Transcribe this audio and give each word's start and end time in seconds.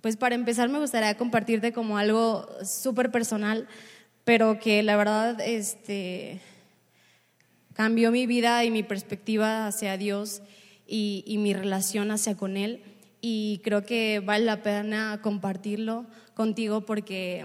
pues 0.00 0.16
para 0.16 0.34
empezar 0.34 0.68
me 0.68 0.78
gustaría 0.78 1.16
compartirte 1.16 1.72
como 1.72 1.98
algo 1.98 2.48
súper 2.64 3.10
personal, 3.10 3.68
pero 4.24 4.58
que 4.58 4.82
la 4.82 4.96
verdad 4.96 5.40
este, 5.40 6.40
cambió 7.74 8.10
mi 8.10 8.26
vida 8.26 8.64
y 8.64 8.70
mi 8.70 8.82
perspectiva 8.82 9.66
hacia 9.66 9.96
Dios 9.96 10.42
y, 10.86 11.36
mi 11.38 11.54
relación 11.54 12.10
hacia 12.10 12.36
con 12.36 12.56
Él. 12.56 12.82
Y 13.20 13.60
creo 13.62 13.84
que 13.84 14.20
vale 14.20 14.44
la 14.44 14.62
pena 14.62 15.20
compartirlo 15.22 16.06
contigo 16.34 16.82
porque, 16.82 17.44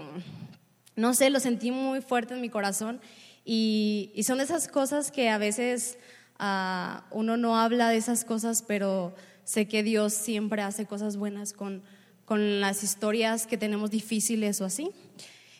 no 0.94 1.14
sé, 1.14 1.30
lo 1.30 1.40
sentí 1.40 1.70
muy 1.70 2.00
fuerte 2.00 2.34
en 2.34 2.40
mi 2.40 2.48
corazón 2.48 3.00
y, 3.44 4.10
y 4.14 4.22
son 4.22 4.40
esas 4.40 4.68
cosas 4.68 5.10
que 5.10 5.28
a 5.28 5.38
veces 5.38 5.98
uh, 6.40 7.00
uno 7.10 7.36
no 7.36 7.58
habla 7.58 7.90
de 7.90 7.98
esas 7.98 8.24
cosas, 8.24 8.62
pero 8.62 9.14
sé 9.44 9.68
que 9.68 9.82
Dios 9.82 10.12
siempre 10.12 10.62
hace 10.62 10.86
cosas 10.86 11.16
buenas 11.16 11.52
con, 11.52 11.82
con 12.26 12.60
las 12.60 12.82
historias 12.82 13.46
que 13.46 13.56
tenemos 13.56 13.90
difíciles 13.90 14.60
o 14.60 14.66
así. 14.66 14.90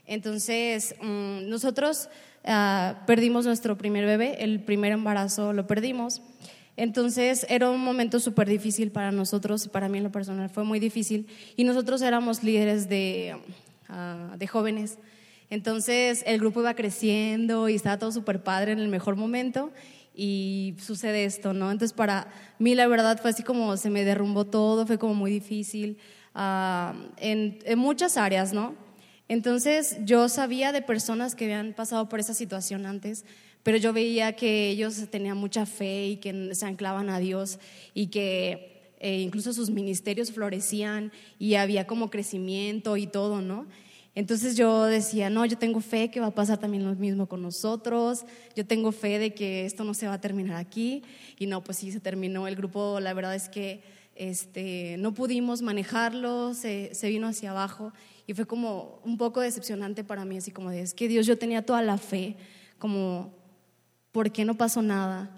Entonces, 0.05 0.95
um, 1.01 1.49
nosotros 1.49 2.11
uh, 2.45 3.07
perdimos 3.07 3.47
nuestro 3.47 3.79
primer 3.79 4.05
bebé, 4.05 4.45
el 4.45 4.61
primer 4.61 4.93
embarazo 4.93 5.53
lo 5.53 5.67
perdimos. 5.67 6.21
Entonces 6.77 7.47
era 7.49 7.71
un 7.71 7.81
momento 7.81 8.21
súper 8.21 8.49
difícil 8.49 8.91
para 8.91 9.11
nosotros, 9.11 9.67
para 9.69 9.89
mí 9.89 9.99
en 9.99 10.05
lo 10.05 10.13
personal 10.13 10.51
fue 10.51 10.65
muy 10.65 10.79
difícil, 10.79 11.27
y 11.57 11.65
nosotros 11.65 12.03
éramos 12.03 12.43
líderes 12.43 12.89
de, 12.89 13.37
uh, 13.89 14.37
de 14.37 14.47
jóvenes. 14.47 14.99
Entonces 15.49 16.23
el 16.27 16.39
grupo 16.39 16.61
iba 16.61 16.75
creciendo 16.75 17.69
y 17.69 17.77
estaba 17.77 17.99
todo 17.99 18.13
súper 18.13 18.43
padre 18.43 18.73
en 18.73 18.81
el 18.81 18.89
mejor 18.89 19.17
momento 19.17 19.71
y 20.15 20.75
sucede 20.79 21.25
esto, 21.25 21.53
¿no? 21.53 21.71
Entonces 21.71 21.97
para 21.97 22.29
mí 22.59 22.75
la 22.75 22.89
verdad 22.89 23.21
fue 23.21 23.31
así 23.31 23.43
como 23.43 23.77
se 23.77 23.89
me 23.89 24.05
derrumbó 24.05 24.45
todo, 24.45 24.87
fue 24.87 24.99
como 24.99 25.15
muy 25.15 25.31
difícil 25.31 25.99
uh, 26.37 26.95
en, 27.17 27.59
en 27.65 27.79
muchas 27.79 28.17
áreas, 28.17 28.53
¿no? 28.53 28.75
Entonces 29.29 29.99
yo 30.05 30.29
sabía 30.29 30.71
de 30.71 30.83
personas 30.83 31.35
que 31.35 31.47
habían 31.47 31.73
pasado 31.73 32.09
por 32.09 32.21
esa 32.21 32.35
situación 32.35 32.87
antes, 32.87 33.25
pero 33.63 33.77
yo 33.79 33.93
veía 33.93 34.35
que 34.37 34.69
ellos 34.69 35.09
tenían 35.11 35.37
mucha 35.37 35.67
fe 35.67 36.07
y 36.07 36.17
que 36.19 36.55
se 36.55 36.67
anclaban 36.67 37.11
a 37.11 37.19
Dios 37.19 37.59
y 37.95 38.07
que 38.07 38.93
eh, 39.01 39.21
incluso 39.21 39.53
sus 39.53 39.71
ministerios 39.71 40.31
florecían 40.31 41.11
y 41.39 41.55
había 41.55 41.87
como 41.87 42.09
crecimiento 42.09 42.97
y 42.97 43.09
todo, 43.09 43.41
¿no? 43.41 43.67
Entonces 44.15 44.57
yo 44.57 44.85
decía, 44.85 45.29
no, 45.29 45.45
yo 45.45 45.59
tengo 45.59 45.81
fe 45.81 46.11
que 46.11 46.21
va 46.21 46.29
a 46.29 46.35
pasar 46.35 46.59
también 46.59 46.85
lo 46.85 46.95
mismo 46.95 47.27
con 47.27 47.43
nosotros, 47.43 48.25
yo 48.55 48.65
tengo 48.65 48.91
fe 48.91 49.19
de 49.19 49.35
que 49.35 49.67
esto 49.67 49.85
no 49.85 49.93
se 49.93 50.07
va 50.07 50.15
a 50.15 50.21
terminar 50.21 50.57
aquí 50.57 51.03
y 51.39 51.47
no, 51.47 51.63
pues 51.63 51.77
sí, 51.79 51.93
se 51.93 52.01
terminó 52.01 52.49
el 52.49 52.57
grupo, 52.57 52.99
la 53.01 53.13
verdad 53.13 53.35
es 53.35 53.51
que 53.51 53.83
este, 54.17 54.97
no 54.99 55.13
pudimos 55.13 55.63
manejarlo, 55.63 56.55
se, 56.55 56.91
vino 57.03 57.29
hacia 57.29 57.51
abajo 57.51 57.93
y 58.27 58.35
fue 58.35 58.47
como 58.47 59.01
un 59.05 59.19
poco 59.19 59.41
decepcionante 59.41 60.05
para 60.05 60.25
mí, 60.25 60.39
así 60.39 60.51
como 60.51 60.71
es 60.71 60.95
que 60.95 61.07
Dios, 61.07 61.27
yo 61.27 61.39
tenía 61.39 61.65
toda 61.65 61.83
la 61.83 61.99
fe, 61.99 62.37
como 62.79 63.33
¿por 64.13 64.33
qué 64.33 64.45
no 64.45 64.55
pasó 64.55 64.83
nada? 64.83 65.31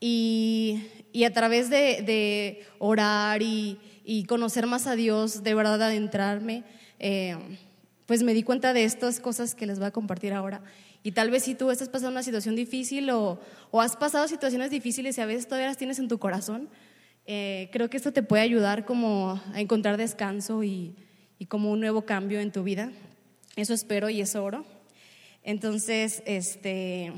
Y, 0.00 0.82
a 1.24 1.32
través 1.32 1.70
de, 1.70 2.02
de 2.02 2.66
orar 2.78 3.42
y, 3.42 3.78
y, 4.04 4.24
conocer 4.24 4.66
más 4.66 4.86
a 4.86 4.96
Dios, 4.96 5.42
de 5.42 5.54
verdad 5.54 5.82
adentrarme, 5.82 6.64
eh, 6.98 7.36
pues 8.06 8.22
me 8.22 8.34
di 8.34 8.42
cuenta 8.42 8.72
de 8.72 8.84
estas 8.84 9.20
cosas 9.20 9.54
que 9.54 9.66
les 9.66 9.78
voy 9.78 9.86
a 9.86 9.92
compartir 9.92 10.32
ahora. 10.32 10.62
Y 11.02 11.12
tal 11.12 11.30
vez 11.30 11.44
si 11.44 11.54
tú 11.54 11.70
estás 11.70 11.88
pasando 11.88 12.12
una 12.12 12.22
situación 12.22 12.56
difícil 12.56 13.08
o, 13.10 13.38
o 13.70 13.80
has 13.80 13.96
pasado 13.96 14.26
situaciones 14.28 14.70
difíciles 14.70 15.16
y 15.16 15.20
a 15.20 15.26
veces 15.26 15.46
todavía 15.46 15.68
las 15.68 15.76
tienes 15.76 15.98
en 15.98 16.08
tu 16.08 16.18
corazón, 16.18 16.68
eh, 17.32 17.68
creo 17.70 17.88
que 17.88 17.96
esto 17.96 18.12
te 18.12 18.24
puede 18.24 18.42
ayudar 18.42 18.84
como 18.84 19.40
a 19.54 19.60
encontrar 19.60 19.96
descanso 19.96 20.64
y, 20.64 20.96
y 21.38 21.46
como 21.46 21.70
un 21.70 21.78
nuevo 21.78 22.02
cambio 22.02 22.40
en 22.40 22.50
tu 22.50 22.64
vida. 22.64 22.90
Eso 23.54 23.72
espero 23.72 24.10
y 24.10 24.20
eso 24.20 24.42
oro. 24.42 24.64
Entonces, 25.44 26.24
este, 26.26 27.12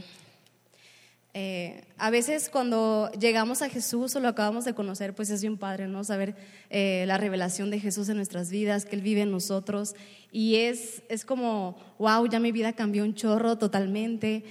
eh, 1.33 1.85
a 1.97 2.11
veces 2.11 2.51
cuando 2.51 3.11
llegamos 3.19 3.63
a 3.63 3.71
Jesús 3.71 4.15
o 4.15 4.21
lo 4.21 4.29
acabamos 4.29 4.67
de 4.67 4.75
conocer, 4.75 5.15
pues 5.15 5.31
es 5.31 5.41
bien 5.41 5.57
padre, 5.57 5.89
¿no? 5.89 6.05
Saber 6.05 6.37
eh, 6.69 7.05
la 7.07 7.17
revelación 7.17 7.71
de 7.71 7.81
Jesús 7.81 8.11
en 8.11 8.17
nuestras 8.17 8.51
vidas, 8.51 8.85
que 8.85 8.97
Él 8.97 9.01
vive 9.01 9.23
en 9.23 9.31
nosotros. 9.31 9.95
Y 10.31 10.57
es, 10.57 11.03
es 11.09 11.25
como, 11.25 11.79
wow, 11.99 12.27
ya 12.27 12.39
mi 12.39 12.53
vida 12.53 12.75
cambió 12.75 13.03
un 13.03 13.15
chorro 13.15 13.57
totalmente. 13.57 14.45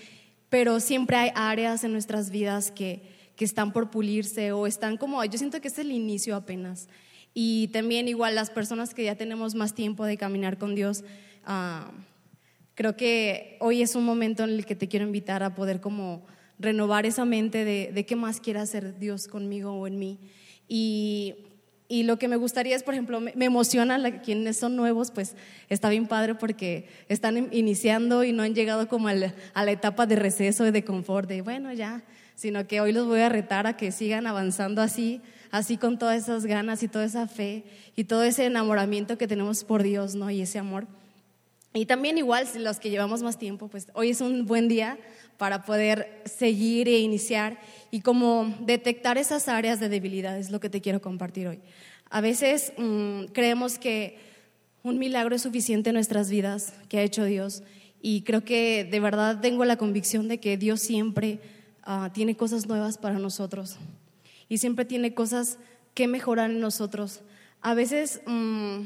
Pero 0.49 0.79
siempre 0.79 1.17
hay 1.17 1.31
áreas 1.35 1.83
en 1.83 1.91
nuestras 1.91 2.31
vidas 2.31 2.71
que, 2.71 3.20
que 3.41 3.45
están 3.45 3.73
por 3.73 3.89
pulirse 3.89 4.51
o 4.51 4.67
están 4.67 4.97
como, 4.97 5.25
yo 5.25 5.35
siento 5.39 5.59
que 5.61 5.69
es 5.69 5.79
el 5.79 5.91
inicio 5.91 6.35
apenas. 6.35 6.87
Y 7.33 7.69
también 7.69 8.07
igual 8.07 8.35
las 8.35 8.51
personas 8.51 8.93
que 8.93 9.03
ya 9.03 9.15
tenemos 9.15 9.55
más 9.55 9.73
tiempo 9.73 10.05
de 10.05 10.15
caminar 10.15 10.59
con 10.59 10.75
Dios, 10.75 11.03
uh, 11.47 11.91
creo 12.75 12.95
que 12.95 13.57
hoy 13.59 13.81
es 13.81 13.95
un 13.95 14.05
momento 14.05 14.43
en 14.43 14.51
el 14.51 14.63
que 14.67 14.75
te 14.75 14.87
quiero 14.87 15.07
invitar 15.07 15.41
a 15.41 15.55
poder 15.55 15.81
como 15.81 16.23
renovar 16.59 17.07
esa 17.07 17.25
mente 17.25 17.65
de, 17.65 17.89
de 17.91 18.05
qué 18.05 18.15
más 18.15 18.39
quiere 18.39 18.59
hacer 18.59 18.99
Dios 18.99 19.27
conmigo 19.27 19.71
o 19.71 19.87
en 19.87 19.97
mí. 19.97 20.19
Y, 20.67 21.33
y 21.87 22.03
lo 22.03 22.19
que 22.19 22.27
me 22.27 22.35
gustaría 22.35 22.75
es, 22.75 22.83
por 22.83 22.93
ejemplo, 22.93 23.21
me, 23.21 23.33
me 23.35 23.45
emociona 23.45 23.97
la, 23.97 24.21
quienes 24.21 24.57
son 24.57 24.75
nuevos, 24.75 25.09
pues 25.09 25.35
está 25.67 25.89
bien 25.89 26.05
padre 26.05 26.35
porque 26.35 26.87
están 27.09 27.49
iniciando 27.51 28.23
y 28.23 28.33
no 28.33 28.43
han 28.43 28.53
llegado 28.53 28.87
como 28.87 29.07
a 29.07 29.15
la 29.15 29.71
etapa 29.71 30.05
de 30.05 30.15
receso 30.15 30.67
y 30.67 30.69
de 30.69 30.83
confort, 30.83 31.27
de 31.27 31.41
bueno, 31.41 31.73
ya, 31.73 32.03
sino 32.35 32.67
que 32.67 32.81
hoy 32.81 32.91
los 32.91 33.07
voy 33.07 33.21
a 33.21 33.29
retar 33.29 33.67
a 33.67 33.77
que 33.77 33.91
sigan 33.91 34.27
avanzando 34.27 34.81
así, 34.81 35.21
así 35.51 35.77
con 35.77 35.99
todas 35.99 36.23
esas 36.23 36.45
ganas 36.45 36.83
y 36.83 36.87
toda 36.87 37.05
esa 37.05 37.27
fe 37.27 37.63
y 37.95 38.05
todo 38.05 38.23
ese 38.23 38.45
enamoramiento 38.45 39.17
que 39.17 39.27
tenemos 39.27 39.63
por 39.63 39.83
Dios, 39.83 40.15
¿no? 40.15 40.29
Y 40.31 40.41
ese 40.41 40.59
amor. 40.59 40.87
Y 41.73 41.85
también 41.85 42.17
igual, 42.17 42.47
los 42.57 42.79
que 42.79 42.89
llevamos 42.89 43.21
más 43.23 43.37
tiempo, 43.37 43.69
pues 43.69 43.87
hoy 43.93 44.09
es 44.09 44.19
un 44.19 44.45
buen 44.45 44.67
día 44.67 44.97
para 45.37 45.63
poder 45.63 46.21
seguir 46.25 46.87
e 46.87 46.99
iniciar 46.99 47.57
y 47.91 48.01
como 48.01 48.55
detectar 48.61 49.17
esas 49.17 49.47
áreas 49.47 49.79
de 49.79 49.89
debilidad, 49.89 50.37
es 50.37 50.51
lo 50.51 50.59
que 50.59 50.69
te 50.69 50.81
quiero 50.81 51.01
compartir 51.01 51.47
hoy. 51.47 51.59
A 52.09 52.19
veces 52.21 52.73
mmm, 52.77 53.23
creemos 53.31 53.79
que 53.79 54.19
un 54.83 54.99
milagro 54.99 55.35
es 55.35 55.41
suficiente 55.43 55.91
en 55.91 55.95
nuestras 55.95 56.29
vidas 56.29 56.73
que 56.89 56.99
ha 56.99 57.03
hecho 57.03 57.23
Dios 57.23 57.63
y 58.01 58.21
creo 58.23 58.43
que 58.43 58.83
de 58.83 58.99
verdad 58.99 59.39
tengo 59.41 59.63
la 59.63 59.77
convicción 59.77 60.27
de 60.27 60.39
que 60.39 60.57
Dios 60.57 60.81
siempre 60.81 61.39
uh, 61.87 62.09
tiene 62.11 62.35
cosas 62.35 62.67
nuevas 62.67 62.97
para 62.97 63.19
nosotros 63.19 63.77
y 64.49 64.57
siempre 64.57 64.85
tiene 64.85 65.13
cosas 65.13 65.57
que 65.93 66.07
mejorar 66.07 66.51
en 66.51 66.59
nosotros. 66.59 67.21
A 67.61 67.73
veces 67.73 68.21
mmm, 68.25 68.81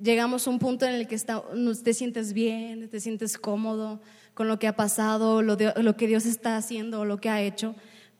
llegamos 0.00 0.46
a 0.46 0.50
un 0.50 0.58
punto 0.58 0.86
en 0.86 0.94
el 0.94 1.06
que 1.06 1.14
está, 1.14 1.42
te 1.82 1.94
sientes 1.94 2.32
bien, 2.32 2.88
te 2.90 3.00
sientes 3.00 3.38
cómodo, 3.38 4.00
con 4.34 4.48
lo 4.48 4.58
que 4.58 4.66
ha 4.66 4.76
pasado, 4.76 5.42
lo, 5.42 5.56
lo 5.56 5.96
que 5.96 6.06
Dios 6.06 6.26
está 6.26 6.56
haciendo, 6.56 7.04
lo 7.04 7.18
que 7.18 7.30
ha 7.30 7.40
hecho, 7.40 7.74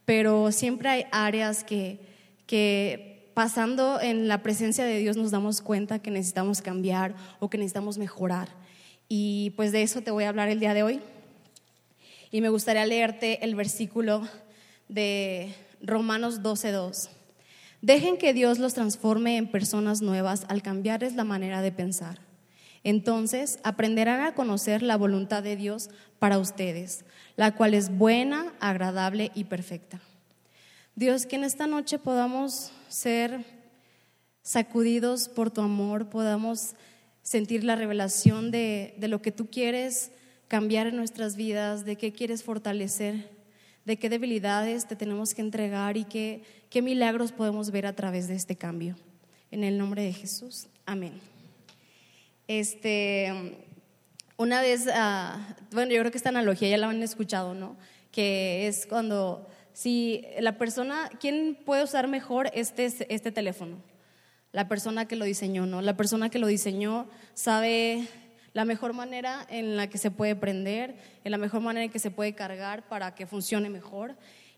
pero 0.04 0.52
siempre 0.52 0.88
hay 0.88 1.04
áreas 1.10 1.64
que, 1.64 2.00
que 2.46 3.30
pasando 3.34 4.00
en 4.00 4.28
la 4.28 4.42
presencia 4.42 4.84
de 4.84 4.98
Dios 4.98 5.16
nos 5.16 5.32
damos 5.32 5.60
cuenta 5.60 5.98
que 5.98 6.10
necesitamos 6.10 6.62
cambiar 6.62 7.14
o 7.40 7.50
que 7.50 7.58
necesitamos 7.58 7.98
mejorar. 7.98 8.48
Y 9.08 9.50
pues 9.56 9.72
de 9.72 9.82
eso 9.82 10.00
te 10.02 10.10
voy 10.10 10.24
a 10.24 10.28
hablar 10.28 10.48
el 10.48 10.60
día 10.60 10.72
de 10.72 10.82
hoy. 10.82 11.00
Y 12.34 12.40
me 12.40 12.48
gustaría 12.48 12.84
leerte 12.84 13.44
el 13.44 13.54
versículo 13.54 14.26
de 14.88 15.54
Romanos 15.80 16.42
12.2. 16.42 17.08
Dejen 17.80 18.18
que 18.18 18.34
Dios 18.34 18.58
los 18.58 18.74
transforme 18.74 19.36
en 19.36 19.48
personas 19.48 20.02
nuevas 20.02 20.44
al 20.48 20.60
cambiarles 20.60 21.14
la 21.14 21.22
manera 21.22 21.62
de 21.62 21.70
pensar. 21.70 22.18
Entonces 22.82 23.60
aprenderán 23.62 24.22
a 24.22 24.34
conocer 24.34 24.82
la 24.82 24.96
voluntad 24.96 25.44
de 25.44 25.54
Dios 25.54 25.90
para 26.18 26.40
ustedes, 26.40 27.04
la 27.36 27.54
cual 27.54 27.72
es 27.72 27.96
buena, 27.96 28.52
agradable 28.58 29.30
y 29.36 29.44
perfecta. 29.44 30.00
Dios, 30.96 31.26
que 31.26 31.36
en 31.36 31.44
esta 31.44 31.68
noche 31.68 32.00
podamos 32.00 32.72
ser 32.88 33.44
sacudidos 34.42 35.28
por 35.28 35.52
tu 35.52 35.60
amor, 35.60 36.10
podamos 36.10 36.74
sentir 37.22 37.62
la 37.62 37.76
revelación 37.76 38.50
de, 38.50 38.96
de, 38.98 39.06
lo 39.06 39.22
que 39.22 39.30
tú 39.30 39.46
quieres 39.48 40.10
cambiar 40.48 40.86
en 40.86 40.96
nuestras 40.96 41.36
vidas, 41.36 41.84
de 41.84 41.96
qué 41.96 42.12
quieres 42.12 42.42
fortalecer, 42.42 43.28
de 43.84 43.98
qué 43.98 44.08
debilidades 44.08 44.86
te 44.86 44.96
tenemos 44.96 45.34
que 45.34 45.42
entregar 45.42 45.96
y 45.96 46.04
qué, 46.04 46.42
qué 46.70 46.82
milagros 46.82 47.32
podemos 47.32 47.70
ver 47.70 47.86
a 47.86 47.94
través 47.94 48.28
de 48.28 48.34
este 48.34 48.56
cambio. 48.56 48.96
En 49.50 49.62
el 49.62 49.78
nombre 49.78 50.02
de 50.02 50.12
Jesús. 50.12 50.66
Amén. 50.86 51.20
Este, 52.48 53.56
una 54.36 54.60
vez, 54.60 54.86
uh, 54.86 55.38
bueno, 55.72 55.92
yo 55.92 56.00
creo 56.00 56.10
que 56.10 56.18
esta 56.18 56.30
analogía 56.30 56.68
ya 56.68 56.76
la 56.76 56.88
han 56.88 57.02
escuchado, 57.02 57.54
¿no? 57.54 57.76
Que 58.10 58.66
es 58.66 58.86
cuando, 58.86 59.46
si 59.72 60.24
la 60.40 60.58
persona, 60.58 61.08
¿quién 61.20 61.56
puede 61.64 61.84
usar 61.84 62.08
mejor 62.08 62.50
este, 62.52 62.86
este 62.86 63.32
teléfono? 63.32 63.76
La 64.52 64.68
persona 64.68 65.06
que 65.06 65.16
lo 65.16 65.24
diseñó, 65.24 65.66
¿no? 65.66 65.82
La 65.82 65.96
persona 65.96 66.30
que 66.30 66.38
lo 66.38 66.46
diseñó 66.46 67.06
sabe 67.34 68.08
la 68.54 68.64
mejor 68.64 68.92
manera 68.92 69.46
en 69.50 69.76
la 69.76 69.88
que 69.90 69.98
se 69.98 70.10
puede 70.10 70.36
prender, 70.36 70.94
en 71.24 71.32
la 71.32 71.38
mejor 71.38 71.60
manera 71.60 71.84
en 71.84 71.90
que 71.90 71.98
se 71.98 72.10
puede 72.10 72.34
cargar 72.34 72.88
para 72.88 73.14
que 73.14 73.26
funcione 73.26 73.68
mejor. 73.68 74.14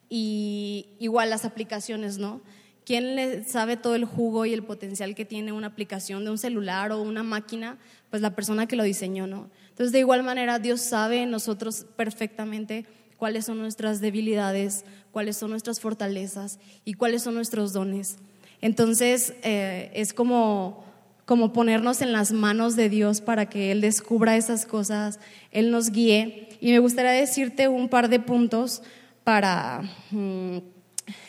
Y 0.08 0.90
igual 1.00 1.30
las 1.30 1.44
aplicaciones, 1.44 2.18
¿no? 2.18 2.42
¿Quién 2.84 3.16
le 3.16 3.42
sabe 3.42 3.76
todo 3.76 3.96
el 3.96 4.04
jugo 4.04 4.46
y 4.46 4.52
el 4.52 4.62
potencial 4.62 5.16
que 5.16 5.24
tiene 5.24 5.50
una 5.50 5.66
aplicación 5.66 6.24
de 6.24 6.30
un 6.30 6.38
celular 6.38 6.92
o 6.92 7.02
una 7.02 7.24
máquina? 7.24 7.78
Pues 8.10 8.22
la 8.22 8.36
persona 8.36 8.66
que 8.66 8.76
lo 8.76 8.84
diseñó, 8.84 9.26
¿no? 9.26 9.50
Entonces, 9.70 9.92
de 9.92 9.98
igual 9.98 10.22
manera, 10.22 10.58
Dios 10.60 10.82
sabe 10.82 11.26
nosotros 11.26 11.86
perfectamente 11.96 12.86
cuáles 13.16 13.46
son 13.46 13.58
nuestras 13.58 14.00
debilidades, 14.00 14.84
cuáles 15.10 15.36
son 15.36 15.50
nuestras 15.50 15.80
fortalezas 15.80 16.60
y 16.84 16.94
cuáles 16.94 17.22
son 17.22 17.34
nuestros 17.34 17.72
dones. 17.72 18.18
Entonces, 18.60 19.34
eh, 19.42 19.90
es 19.94 20.12
como, 20.12 20.85
como 21.26 21.52
ponernos 21.52 22.00
en 22.02 22.12
las 22.12 22.30
manos 22.32 22.76
de 22.76 22.88
Dios 22.88 23.20
para 23.20 23.46
que 23.46 23.72
Él 23.72 23.80
descubra 23.80 24.36
esas 24.36 24.64
cosas, 24.64 25.18
Él 25.50 25.72
nos 25.72 25.90
guíe. 25.90 26.48
Y 26.60 26.70
me 26.70 26.78
gustaría 26.78 27.10
decirte 27.10 27.66
un 27.66 27.88
par 27.88 28.08
de 28.08 28.20
puntos 28.20 28.82
para, 29.24 29.82
mm, 30.12 30.58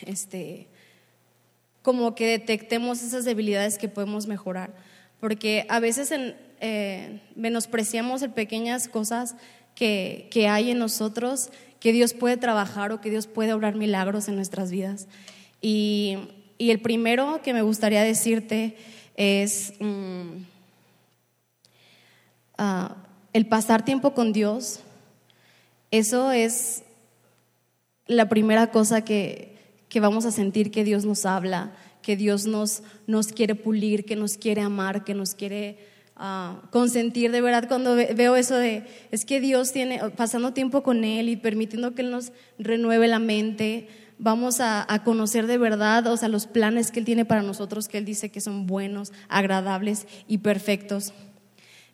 este, 0.06 0.68
como 1.82 2.14
que 2.14 2.28
detectemos 2.28 3.02
esas 3.02 3.24
debilidades 3.24 3.76
que 3.76 3.88
podemos 3.88 4.28
mejorar. 4.28 4.72
Porque 5.18 5.66
a 5.68 5.80
veces 5.80 6.14
eh, 6.60 7.20
menospreciamos 7.34 8.22
en 8.22 8.30
pequeñas 8.30 8.86
cosas 8.86 9.34
que, 9.74 10.28
que 10.30 10.46
hay 10.46 10.70
en 10.70 10.78
nosotros, 10.78 11.50
que 11.80 11.92
Dios 11.92 12.14
puede 12.14 12.36
trabajar 12.36 12.92
o 12.92 13.00
que 13.00 13.10
Dios 13.10 13.26
puede 13.26 13.52
obrar 13.52 13.74
milagros 13.74 14.28
en 14.28 14.36
nuestras 14.36 14.70
vidas. 14.70 15.08
Y, 15.60 16.18
y 16.56 16.70
el 16.70 16.80
primero 16.80 17.40
que 17.42 17.52
me 17.52 17.62
gustaría 17.62 18.04
decirte 18.04 18.76
es 19.18 19.72
mm, 19.80 20.44
ah, 22.56 22.96
el 23.32 23.46
pasar 23.46 23.84
tiempo 23.84 24.14
con 24.14 24.32
Dios. 24.32 24.78
Eso 25.90 26.30
es 26.30 26.84
la 28.06 28.28
primera 28.28 28.70
cosa 28.70 29.04
que, 29.04 29.56
que 29.88 29.98
vamos 29.98 30.24
a 30.24 30.30
sentir 30.30 30.70
que 30.70 30.84
Dios 30.84 31.04
nos 31.04 31.26
habla, 31.26 31.72
que 32.00 32.16
Dios 32.16 32.46
nos, 32.46 32.84
nos 33.08 33.32
quiere 33.32 33.56
pulir, 33.56 34.04
que 34.04 34.14
nos 34.14 34.38
quiere 34.38 34.60
amar, 34.60 35.02
que 35.02 35.14
nos 35.14 35.34
quiere 35.34 35.78
ah, 36.14 36.62
consentir. 36.70 37.32
De 37.32 37.40
verdad, 37.40 37.66
cuando 37.66 37.96
veo 37.96 38.36
eso 38.36 38.54
de, 38.54 38.84
es 39.10 39.24
que 39.24 39.40
Dios 39.40 39.72
tiene, 39.72 40.00
pasando 40.16 40.52
tiempo 40.52 40.84
con 40.84 41.02
Él 41.02 41.28
y 41.28 41.36
permitiendo 41.36 41.92
que 41.96 42.02
Él 42.02 42.12
nos 42.12 42.30
renueve 42.56 43.08
la 43.08 43.18
mente, 43.18 43.88
vamos 44.18 44.60
a, 44.60 44.92
a, 44.92 45.04
conocer 45.04 45.46
de 45.46 45.58
verdad, 45.58 46.06
o 46.06 46.16
sea, 46.16 46.28
los 46.28 46.46
planes 46.46 46.90
que 46.90 47.00
Él 47.00 47.06
tiene 47.06 47.24
para 47.24 47.42
nosotros, 47.42 47.88
que 47.88 47.98
Él 47.98 48.04
dice 48.04 48.30
que 48.30 48.40
son 48.40 48.66
buenos, 48.66 49.12
agradables 49.28 50.06
y 50.26 50.38
perfectos. 50.38 51.12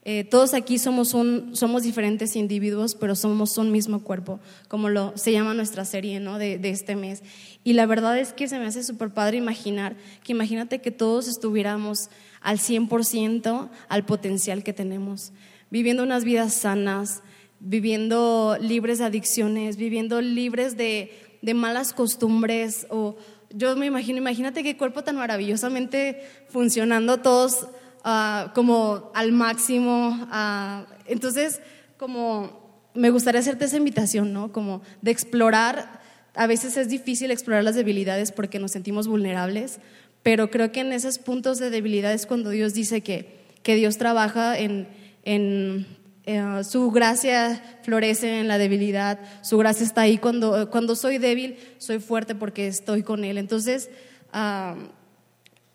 Eh, 0.07 0.23
todos 0.23 0.53
aquí 0.53 0.79
somos, 0.79 1.15
un, 1.15 1.57
somos 1.57 1.83
diferentes 1.83 2.37
individuos, 2.37 2.95
pero 2.95 3.15
somos 3.17 3.57
un 3.57 3.73
mismo 3.73 4.05
cuerpo, 4.05 4.39
como 4.69 4.91
lo, 4.91 5.17
se 5.17 5.33
llama 5.33 5.55
nuestra 5.55 5.87
serie 5.87 6.21
¿no? 6.21 6.39
de, 6.39 6.59
de 6.59 6.69
este 6.69 6.95
mes. 6.95 7.23
Y 7.65 7.73
la 7.73 7.87
verdad 7.87 8.19
es 8.19 8.35
que 8.35 8.47
se 8.47 8.59
me 8.59 8.67
hace 8.67 8.83
súper 8.83 9.11
padre 9.11 9.39
imaginar 9.39 9.97
que 10.23 10.33
imagínate 10.33 10.83
que 10.83 10.91
todos 10.91 11.27
estuviéramos 11.27 12.11
al 12.43 12.59
100% 12.59 13.71
al 13.89 14.05
potencial 14.05 14.63
que 14.63 14.75
tenemos, 14.75 15.33
viviendo 15.71 16.03
unas 16.03 16.25
vidas 16.25 16.53
sanas, 16.53 17.23
viviendo 17.59 18.59
libres 18.61 18.99
de 18.99 19.05
adicciones, 19.07 19.79
viviendo 19.79 20.21
libres 20.21 20.77
de, 20.77 21.13
de 21.45 21.55
malas 21.55 21.93
costumbres. 21.93 22.87
O 22.91 23.17
yo 23.51 23.77
me 23.77 23.87
imagino, 23.87 24.19
imagínate 24.19 24.63
qué 24.63 24.77
cuerpo 24.77 25.05
tan 25.05 25.17
maravillosamente 25.17 26.27
funcionando 26.49 27.21
todos 27.21 27.69
Ah, 28.07 28.53
como 28.55 29.11
al 29.15 29.33
máximo. 29.33 30.29
Ah, 30.31 30.85
entonces, 31.07 31.63
como 31.97 32.91
me 32.93 33.09
gustaría 33.09 33.41
hacerte 33.41 33.65
esa 33.65 33.79
invitación, 33.79 34.35
¿no? 34.35 34.53
Como 34.53 34.83
de 35.01 35.11
explorar, 35.11 36.03
a 36.35 36.47
veces 36.47 36.77
es 36.77 36.91
difícil 36.91 37.31
explorar 37.31 37.65
las 37.65 37.77
debilidades 37.77 38.31
porque 38.31 38.59
nos 38.59 38.73
sentimos 38.73 39.09
vulnerables, 39.09 39.79
pero 40.23 40.51
creo 40.51 40.71
que 40.71 40.81
en 40.81 40.93
esos 40.93 41.19
puntos 41.19 41.59
de 41.59 41.71
debilidad 41.71 42.13
es 42.13 42.27
cuando 42.27 42.51
Dios 42.51 42.75
dice 42.75 43.01
que, 43.01 43.39
que 43.63 43.75
Dios 43.75 43.97
trabaja 43.97 44.59
en, 44.59 44.87
en 45.23 45.87
eh, 46.27 46.63
su 46.65 46.91
gracia 46.91 47.79
florece 47.83 48.41
en 48.41 48.49
la 48.49 48.59
debilidad, 48.59 49.19
su 49.43 49.59
gracia 49.59 49.85
está 49.85 50.03
ahí 50.03 50.19
cuando, 50.19 50.71
cuando 50.71 50.97
soy 50.97 51.19
débil, 51.19 51.59
soy 51.79 51.99
fuerte 51.99 52.35
porque 52.35 52.67
estoy 52.67 53.03
con 53.03 53.25
Él. 53.25 53.37
Entonces, 53.37 53.91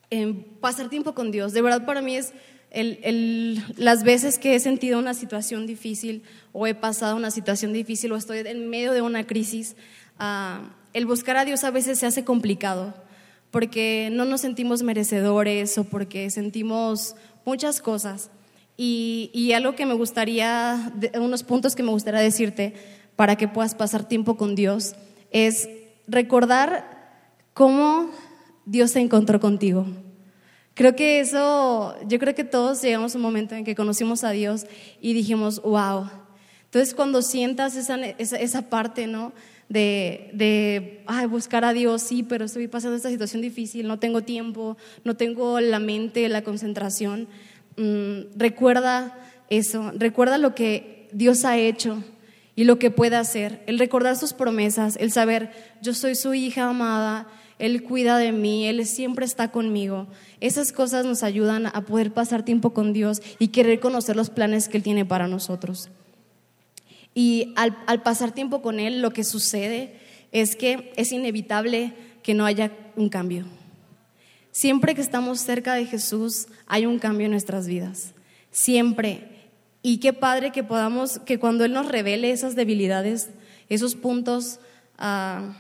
en 0.10 0.44
pasar 0.60 0.90
tiempo 0.90 1.14
con 1.14 1.32
Dios. 1.32 1.54
De 1.54 1.62
verdad 1.62 1.86
para 1.86 2.02
mí 2.02 2.16
es 2.16 2.34
el, 2.72 3.64
las 3.78 4.04
veces 4.04 4.38
que 4.38 4.56
he 4.56 4.60
sentido 4.60 5.00
una 5.00 5.14
situación 5.14 5.66
difícil 5.66 6.24
o 6.52 6.68
he 6.68 6.76
pasado 6.76 7.16
una 7.16 7.32
situación 7.32 7.74
difícil 7.74 8.12
o 8.12 8.16
estoy 8.16 8.40
en 8.40 8.70
medio 8.70 8.92
de 8.92 9.02
una 9.02 9.26
crisis, 9.26 9.76
el 10.94 11.06
buscar 11.06 11.38
a 11.38 11.46
Dios 11.46 11.64
a 11.64 11.72
veces 11.72 12.00
se 12.00 12.06
hace 12.06 12.24
complicado 12.24 12.94
porque 13.52 14.10
no 14.12 14.26
nos 14.26 14.42
sentimos 14.42 14.84
merecedores 14.84 15.78
o 15.78 15.84
porque 15.84 16.30
sentimos 16.30 17.16
muchas 17.46 17.82
cosas. 17.82 18.30
Y, 18.82 19.30
y 19.34 19.52
algo 19.52 19.76
que 19.76 19.86
me 19.86 19.94
gustaría, 19.94 20.94
unos 21.16 21.44
puntos 21.44 21.76
que 21.76 21.84
me 21.84 21.92
gustaría 21.92 22.22
decirte 22.22 22.76
para 23.18 23.36
que 23.36 23.50
puedas 23.50 23.76
pasar 23.76 24.08
tiempo 24.08 24.38
con 24.38 24.56
Dios 24.56 24.96
es 25.32 25.68
recordar 26.08 27.26
cómo 27.54 28.10
Dios 28.66 28.92
se 28.92 29.02
encontró 29.02 29.42
contigo. 29.42 29.86
Creo 30.76 30.96
que 30.96 31.20
eso, 31.20 31.94
yo 32.08 32.20
creo 32.20 32.34
que 32.34 32.46
todos 32.46 32.82
llegamos 32.82 33.14
a 33.14 33.18
un 33.18 33.22
momento 33.22 33.54
en 33.54 33.66
que 33.66 33.76
conocimos 33.76 34.24
a 34.24 34.32
Dios 34.32 34.66
y 35.02 35.12
dijimos, 35.12 35.62
wow. 35.62 36.10
Entonces 36.64 36.94
cuando 36.94 37.22
sientas 37.22 37.76
esa, 37.76 38.00
esa, 38.00 38.70
parte, 38.70 39.08
¿no? 39.08 39.34
De, 39.68 40.30
de 40.32 41.04
ay, 41.06 41.26
buscar 41.26 41.66
a 41.66 41.74
Dios, 41.74 42.02
sí, 42.02 42.24
pero 42.24 42.46
estoy 42.46 42.70
pasando 42.70 42.96
esta 42.96 43.10
situación 43.10 43.42
difícil, 43.42 43.90
no 43.90 44.00
tengo 44.00 44.22
tiempo, 44.22 44.78
no 45.04 45.18
tengo 45.18 45.60
la 45.60 45.80
mente, 45.80 46.30
la 46.30 46.44
concentración. 46.44 47.28
Mm, 47.80 48.38
recuerda 48.38 49.18
eso, 49.50 49.94
recuerda 49.96 50.38
lo 50.38 50.54
que 50.54 51.08
Dios 51.14 51.46
ha 51.46 51.58
hecho 51.58 52.04
y 52.56 52.66
lo 52.66 52.78
que 52.78 52.92
puede 52.92 53.16
hacer, 53.16 53.64
el 53.68 53.80
recordar 53.80 54.18
sus 54.18 54.34
promesas, 54.34 54.98
el 54.98 55.14
saber, 55.14 55.50
yo 55.82 55.94
soy 55.94 56.16
su 56.16 56.34
hija 56.34 56.70
amada, 56.70 57.26
él 57.58 57.84
cuida 57.84 58.18
de 58.18 58.32
mí, 58.32 58.66
Él 58.68 58.86
siempre 58.86 59.26
está 59.26 59.52
conmigo. 59.52 60.08
Esas 60.40 60.72
cosas 60.72 61.06
nos 61.06 61.24
ayudan 61.24 61.68
a 61.68 61.82
poder 61.86 62.14
pasar 62.14 62.44
tiempo 62.44 62.74
con 62.74 62.94
Dios 62.94 63.22
y 63.38 63.50
querer 63.50 63.82
conocer 63.82 64.16
los 64.16 64.30
planes 64.30 64.70
que 64.70 64.78
Él 64.78 64.84
tiene 64.84 65.06
para 65.06 65.28
nosotros. 65.28 65.90
Y 67.14 67.54
al, 67.58 68.02
pasar 68.02 68.32
tiempo 68.32 68.62
con 68.62 68.80
Él, 68.80 69.02
lo 69.02 69.12
que 69.12 69.26
sucede 69.26 69.94
es 70.32 70.56
que 70.56 70.94
es 70.96 71.12
inevitable 71.12 71.94
que 72.24 72.34
no 72.34 72.46
haya 72.46 72.72
un 72.96 73.10
cambio. 73.10 73.46
Siempre 74.60 74.94
que 74.94 75.00
estamos 75.00 75.40
cerca 75.40 75.74
de 75.76 75.86
Jesús, 75.86 76.48
hay 76.68 76.86
un 76.86 77.00
cambio 77.00 77.24
en 77.28 77.32
nuestras 77.32 77.66
vidas. 77.66 78.14
Siempre. 78.52 79.48
Y 79.82 80.00
qué 80.00 80.12
padre 80.12 80.52
que 80.52 80.66
podamos, 80.66 81.18
que 81.20 81.40
cuando 81.40 81.64
Él 81.64 81.72
nos 81.72 81.88
revele 81.88 82.32
esas 82.32 82.58
debilidades, 82.58 83.30
esos 83.70 83.96
puntos, 83.96 84.60
ah, 84.98 85.56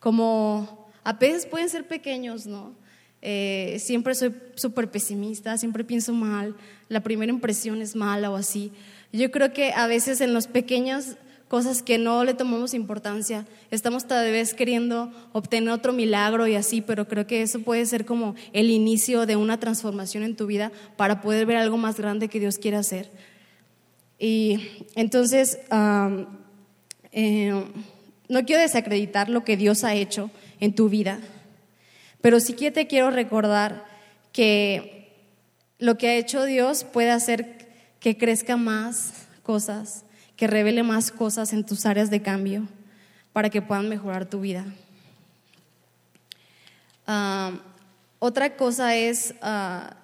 como 0.00 0.90
a 1.04 1.12
veces 1.12 1.46
pueden 1.46 1.68
ser 1.68 1.86
pequeños, 1.86 2.44
¿no? 2.44 2.74
Eh, 3.22 3.76
siempre 3.78 4.16
soy 4.16 4.34
súper 4.56 4.90
pesimista, 4.90 5.56
siempre 5.56 5.84
pienso 5.84 6.12
mal, 6.12 6.56
la 6.88 7.04
primera 7.04 7.30
impresión 7.30 7.80
es 7.80 7.94
mala 7.94 8.32
o 8.32 8.34
así. 8.34 8.72
Yo 9.12 9.30
creo 9.30 9.52
que 9.52 9.72
a 9.72 9.86
veces 9.86 10.20
en 10.20 10.34
las 10.34 10.48
pequeñas 10.48 11.18
cosas 11.48 11.82
que 11.82 11.98
no 11.98 12.24
le 12.24 12.34
tomamos 12.34 12.74
importancia, 12.74 13.46
estamos 13.70 14.06
tal 14.06 14.30
vez 14.30 14.54
queriendo 14.54 15.10
obtener 15.32 15.70
otro 15.70 15.92
milagro 15.92 16.46
y 16.46 16.54
así, 16.54 16.82
pero 16.82 17.08
creo 17.08 17.26
que 17.26 17.42
eso 17.42 17.60
puede 17.60 17.86
ser 17.86 18.04
como 18.04 18.34
el 18.52 18.70
inicio 18.70 19.26
de 19.26 19.36
una 19.36 19.58
transformación 19.58 20.22
en 20.22 20.36
tu 20.36 20.46
vida 20.46 20.70
para 20.96 21.20
poder 21.20 21.46
ver 21.46 21.56
algo 21.56 21.78
más 21.78 21.98
grande 21.98 22.28
que 22.28 22.40
Dios 22.40 22.58
quiere 22.58 22.76
hacer. 22.76 23.10
Y 24.18 24.60
entonces, 24.94 25.58
eh, 27.12 27.64
no 28.28 28.44
quiero 28.44 28.60
desacreditar 28.60 29.28
lo 29.28 29.44
que 29.44 29.56
Dios 29.56 29.84
ha 29.84 29.94
hecho 29.94 30.30
en 30.60 30.74
tu 30.74 30.88
vida. 30.88 31.18
Pero 32.20 32.40
sí 32.40 32.52
que 32.52 32.70
te 32.70 32.86
quiero 32.86 33.10
recordar 33.10 33.86
que 34.32 34.98
lo 35.78 35.96
que 35.96 36.08
ha 36.08 36.16
hecho 36.16 36.44
Dios 36.44 36.84
puede 36.84 37.10
hacer 37.10 37.68
que 38.00 38.18
crezca 38.18 38.56
más 38.56 39.12
cosas, 39.42 40.04
que 40.38 40.46
revele 40.46 40.82
más 40.82 41.10
cosas 41.10 41.52
en 41.52 41.66
tus 41.66 41.84
áreas 41.84 42.08
de 42.08 42.22
cambio 42.22 42.66
para 43.34 43.50
que 43.50 43.60
puedan 43.60 43.90
mejorar 43.90 44.24
tu 44.24 44.40
vida. 44.40 44.64
Ah, 47.06 47.52
otra 48.18 48.56
cosa 48.56 48.96
es, 48.96 49.34
ah, 49.42 49.96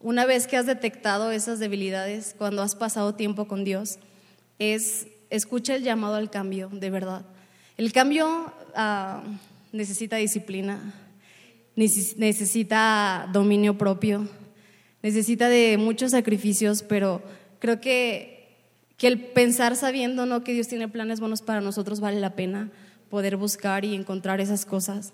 una 0.00 0.26
vez 0.26 0.48
que 0.48 0.56
has 0.56 0.66
detectado 0.66 1.30
esas 1.30 1.60
debilidades, 1.60 2.34
cuando 2.36 2.62
has 2.62 2.74
pasado 2.74 3.14
tiempo 3.14 3.46
con 3.46 3.62
Dios, 3.62 3.98
es 4.58 5.06
escucha 5.30 5.74
el 5.74 5.82
llamado 5.82 6.14
al 6.14 6.30
cambio, 6.30 6.68
de 6.72 6.90
verdad. 6.90 7.24
El 7.76 7.92
cambio 7.92 8.52
uh, 8.76 9.28
necesita 9.72 10.16
disciplina, 10.16 10.94
necesita 11.74 13.28
dominio 13.32 13.76
propio, 13.76 14.28
necesita 15.02 15.48
de 15.48 15.76
muchos 15.76 16.12
sacrificios, 16.12 16.82
pero 16.82 17.22
creo 17.58 17.80
que, 17.80 18.33
que 18.96 19.06
el 19.06 19.20
pensar 19.20 19.76
sabiendo 19.76 20.26
¿no? 20.26 20.44
que 20.44 20.52
Dios 20.52 20.68
tiene 20.68 20.88
planes 20.88 21.20
buenos 21.20 21.42
para 21.42 21.60
nosotros 21.60 22.00
vale 22.00 22.20
la 22.20 22.34
pena 22.34 22.70
poder 23.10 23.36
buscar 23.36 23.84
y 23.84 23.94
encontrar 23.94 24.40
esas 24.40 24.64
cosas. 24.64 25.12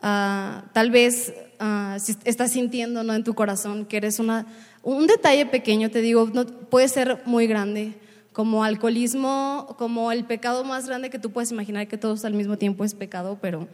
Ah, 0.00 0.64
tal 0.72 0.90
vez 0.90 1.34
ah, 1.58 1.96
estás 2.24 2.52
sintiendo 2.52 3.02
¿no? 3.02 3.14
en 3.14 3.24
tu 3.24 3.34
corazón 3.34 3.86
que 3.86 3.96
eres 3.96 4.18
una... 4.18 4.46
Un 4.82 5.08
detalle 5.08 5.46
pequeño, 5.46 5.90
te 5.90 6.00
digo, 6.00 6.30
no, 6.32 6.46
puede 6.46 6.86
ser 6.86 7.22
muy 7.24 7.48
grande, 7.48 7.94
como 8.32 8.62
alcoholismo, 8.62 9.74
como 9.78 10.12
el 10.12 10.24
pecado 10.24 10.62
más 10.62 10.86
grande 10.86 11.10
que 11.10 11.18
tú 11.18 11.32
puedes 11.32 11.50
imaginar, 11.50 11.88
que 11.88 11.98
todos 11.98 12.24
al 12.24 12.34
mismo 12.34 12.56
tiempo 12.56 12.84
es 12.84 12.94
pecado, 12.94 13.38
pero 13.40 13.66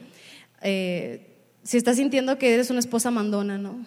eh, 0.62 1.36
si 1.64 1.76
estás 1.76 1.96
sintiendo 1.96 2.38
que 2.38 2.54
eres 2.54 2.70
una 2.70 2.78
esposa 2.78 3.10
mandona, 3.10 3.58
¿no? 3.58 3.84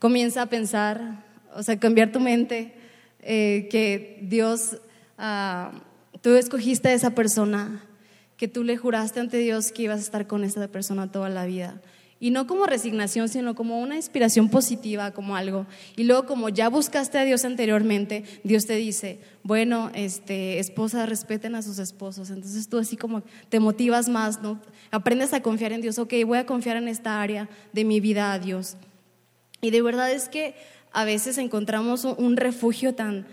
Comienza 0.00 0.42
a 0.42 0.46
pensar, 0.46 1.24
o 1.54 1.62
sea, 1.62 1.78
cambiar 1.78 2.10
tu 2.10 2.18
mente, 2.18 2.74
eh, 3.22 3.68
que 3.70 4.18
Dios, 4.22 4.78
ah, 5.18 5.72
tú 6.20 6.34
escogiste 6.34 6.88
a 6.88 6.92
esa 6.92 7.14
persona, 7.14 7.84
que 8.36 8.48
tú 8.48 8.64
le 8.64 8.76
juraste 8.76 9.20
ante 9.20 9.38
Dios 9.38 9.70
que 9.70 9.82
ibas 9.82 9.98
a 9.98 10.02
estar 10.02 10.26
con 10.26 10.44
esa 10.44 10.66
persona 10.68 11.10
toda 11.10 11.28
la 11.28 11.46
vida. 11.46 11.80
Y 12.22 12.30
no 12.30 12.46
como 12.46 12.66
resignación, 12.66 13.28
sino 13.28 13.56
como 13.56 13.80
una 13.80 13.96
inspiración 13.96 14.48
positiva, 14.48 15.10
como 15.10 15.34
algo. 15.34 15.66
Y 15.96 16.04
luego 16.04 16.24
como 16.24 16.48
ya 16.48 16.68
buscaste 16.68 17.18
a 17.18 17.24
Dios 17.24 17.44
anteriormente, 17.44 18.22
Dios 18.44 18.64
te 18.64 18.76
dice, 18.76 19.18
bueno, 19.42 19.90
este, 19.92 20.60
esposas 20.60 21.08
respeten 21.08 21.56
a 21.56 21.62
sus 21.62 21.80
esposos. 21.80 22.30
Entonces 22.30 22.68
tú 22.68 22.78
así 22.78 22.96
como 22.96 23.24
te 23.48 23.58
motivas 23.58 24.08
más, 24.08 24.40
¿no? 24.40 24.60
Aprendes 24.92 25.32
a 25.32 25.42
confiar 25.42 25.72
en 25.72 25.80
Dios, 25.80 25.98
ok, 25.98 26.14
voy 26.24 26.38
a 26.38 26.46
confiar 26.46 26.76
en 26.76 26.86
esta 26.86 27.20
área 27.20 27.48
de 27.72 27.84
mi 27.84 27.98
vida 27.98 28.32
a 28.32 28.38
Dios. 28.38 28.76
Y 29.60 29.70
de 29.70 29.82
verdad 29.82 30.12
es 30.12 30.28
que 30.28 30.54
a 30.92 31.04
veces 31.04 31.38
encontramos 31.38 32.04
un 32.04 32.36
refugio 32.36 32.94
tan, 32.94 33.26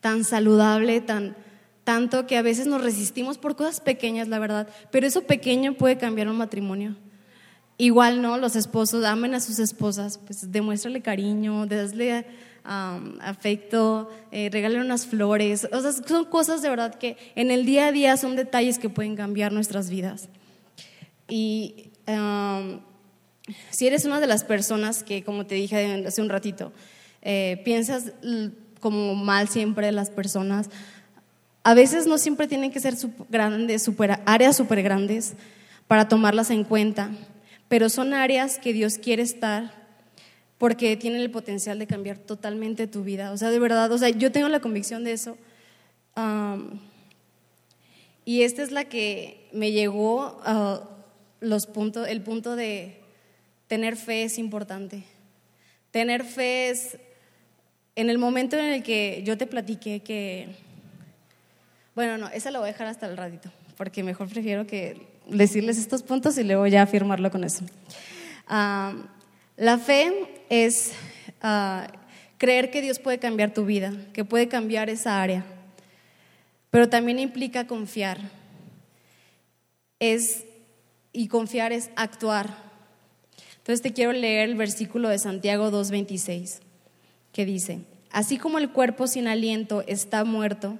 tan 0.00 0.24
saludable, 0.24 1.00
tan, 1.00 1.36
tanto 1.84 2.26
que 2.26 2.36
a 2.36 2.42
veces 2.42 2.66
nos 2.66 2.82
resistimos 2.82 3.38
por 3.38 3.56
cosas 3.56 3.80
pequeñas, 3.80 4.28
la 4.28 4.38
verdad, 4.38 4.68
pero 4.90 5.06
eso 5.06 5.22
pequeño 5.22 5.74
puede 5.74 5.98
cambiar 5.98 6.28
un 6.28 6.36
matrimonio. 6.36 6.96
Igual, 7.78 8.20
¿no? 8.20 8.36
Los 8.36 8.56
esposos 8.56 9.04
amen 9.04 9.34
a 9.34 9.40
sus 9.40 9.58
esposas, 9.58 10.18
pues 10.18 10.52
demuéstrale 10.52 11.00
cariño, 11.00 11.66
desle 11.66 12.26
afecto, 12.62 14.10
eh, 14.30 14.50
regalen 14.52 14.82
unas 14.82 15.06
flores. 15.06 15.66
O 15.72 15.80
sea, 15.80 15.92
son 15.92 16.26
cosas 16.26 16.60
de 16.60 16.68
verdad 16.68 16.94
que 16.94 17.16
en 17.34 17.50
el 17.50 17.64
día 17.64 17.86
a 17.86 17.92
día 17.92 18.16
son 18.18 18.36
detalles 18.36 18.78
que 18.78 18.90
pueden 18.90 19.16
cambiar 19.16 19.52
nuestras 19.52 19.88
vidas. 19.88 20.28
Y 21.26 21.90
si 23.70 23.86
eres 23.86 24.04
una 24.04 24.20
de 24.20 24.26
las 24.26 24.44
personas 24.44 25.02
que, 25.02 25.24
como 25.24 25.46
te 25.46 25.54
dije 25.54 26.04
hace 26.06 26.22
un 26.22 26.28
ratito, 26.28 26.72
eh, 27.22 27.60
piensas 27.64 28.12
como 28.80 29.14
mal 29.14 29.48
siempre 29.48 29.92
las 29.92 30.10
personas, 30.10 30.70
a 31.62 31.74
veces 31.74 32.06
no 32.06 32.18
siempre 32.18 32.48
tienen 32.48 32.72
que 32.72 32.80
ser 32.80 32.94
grandes, 33.28 33.82
super, 33.82 34.20
áreas 34.24 34.56
súper 34.56 34.82
grandes 34.82 35.34
para 35.86 36.08
tomarlas 36.08 36.50
en 36.50 36.64
cuenta, 36.64 37.10
pero 37.68 37.88
son 37.88 38.14
áreas 38.14 38.58
que 38.58 38.72
Dios 38.72 38.96
quiere 38.96 39.22
estar 39.22 39.80
porque 40.56 40.96
tienen 40.96 41.20
el 41.20 41.30
potencial 41.30 41.78
de 41.78 41.86
cambiar 41.86 42.18
totalmente 42.18 42.86
tu 42.86 43.02
vida. 43.02 43.32
O 43.32 43.36
sea, 43.36 43.50
de 43.50 43.58
verdad, 43.58 43.90
o 43.92 43.98
sea, 43.98 44.10
yo 44.10 44.30
tengo 44.30 44.48
la 44.48 44.60
convicción 44.60 45.04
de 45.04 45.12
eso. 45.12 45.36
y 48.24 48.42
esta 48.42 48.62
es 48.62 48.70
la 48.70 48.84
que 48.84 49.48
me 49.52 49.72
llegó 49.72 50.40
a 50.44 50.82
los 51.40 51.66
puntos, 51.66 52.08
el 52.08 52.20
punto 52.22 52.56
de 52.56 53.00
tener 53.68 53.96
fe 53.96 54.24
es 54.24 54.38
importante. 54.38 55.04
Tener 55.90 56.24
fe 56.24 56.70
es, 56.70 56.98
en 57.96 58.10
el 58.10 58.18
momento 58.18 58.56
en 58.58 58.66
el 58.66 58.82
que 58.82 59.22
yo 59.24 59.36
te 59.36 59.46
platiqué 59.46 60.00
que 60.00 60.48
bueno, 61.94 62.16
no, 62.18 62.28
esa 62.28 62.50
la 62.50 62.60
voy 62.60 62.68
a 62.68 62.72
dejar 62.72 62.86
hasta 62.86 63.06
el 63.06 63.16
ratito, 63.16 63.50
porque 63.76 64.02
mejor 64.02 64.28
prefiero 64.28 64.66
que 64.66 65.08
decirles 65.26 65.76
estos 65.76 66.02
puntos 66.02 66.38
y 66.38 66.44
luego 66.44 66.66
ya 66.66 66.82
afirmarlo 66.82 67.30
con 67.30 67.44
eso. 67.44 67.64
Ah, 68.46 68.94
la 69.56 69.76
fe 69.76 70.12
es 70.48 70.92
ah, 71.42 71.88
creer 72.38 72.70
que 72.70 72.80
Dios 72.80 72.98
puede 73.00 73.18
cambiar 73.18 73.52
tu 73.52 73.66
vida, 73.66 73.92
que 74.12 74.24
puede 74.24 74.48
cambiar 74.48 74.88
esa 74.88 75.20
área, 75.20 75.44
pero 76.70 76.88
también 76.88 77.18
implica 77.18 77.66
confiar. 77.66 78.18
Es, 79.98 80.44
y 81.12 81.28
confiar 81.28 81.72
es 81.72 81.90
actuar. 81.96 82.54
Entonces 83.58 83.82
te 83.82 83.92
quiero 83.92 84.12
leer 84.12 84.48
el 84.48 84.54
versículo 84.54 85.10
de 85.10 85.18
Santiago 85.18 85.70
2.26, 85.70 86.60
que 87.32 87.44
dice, 87.44 87.80
así 88.10 88.38
como 88.38 88.58
el 88.58 88.70
cuerpo 88.70 89.06
sin 89.06 89.28
aliento 89.28 89.82
está 89.86 90.24
muerto, 90.24 90.78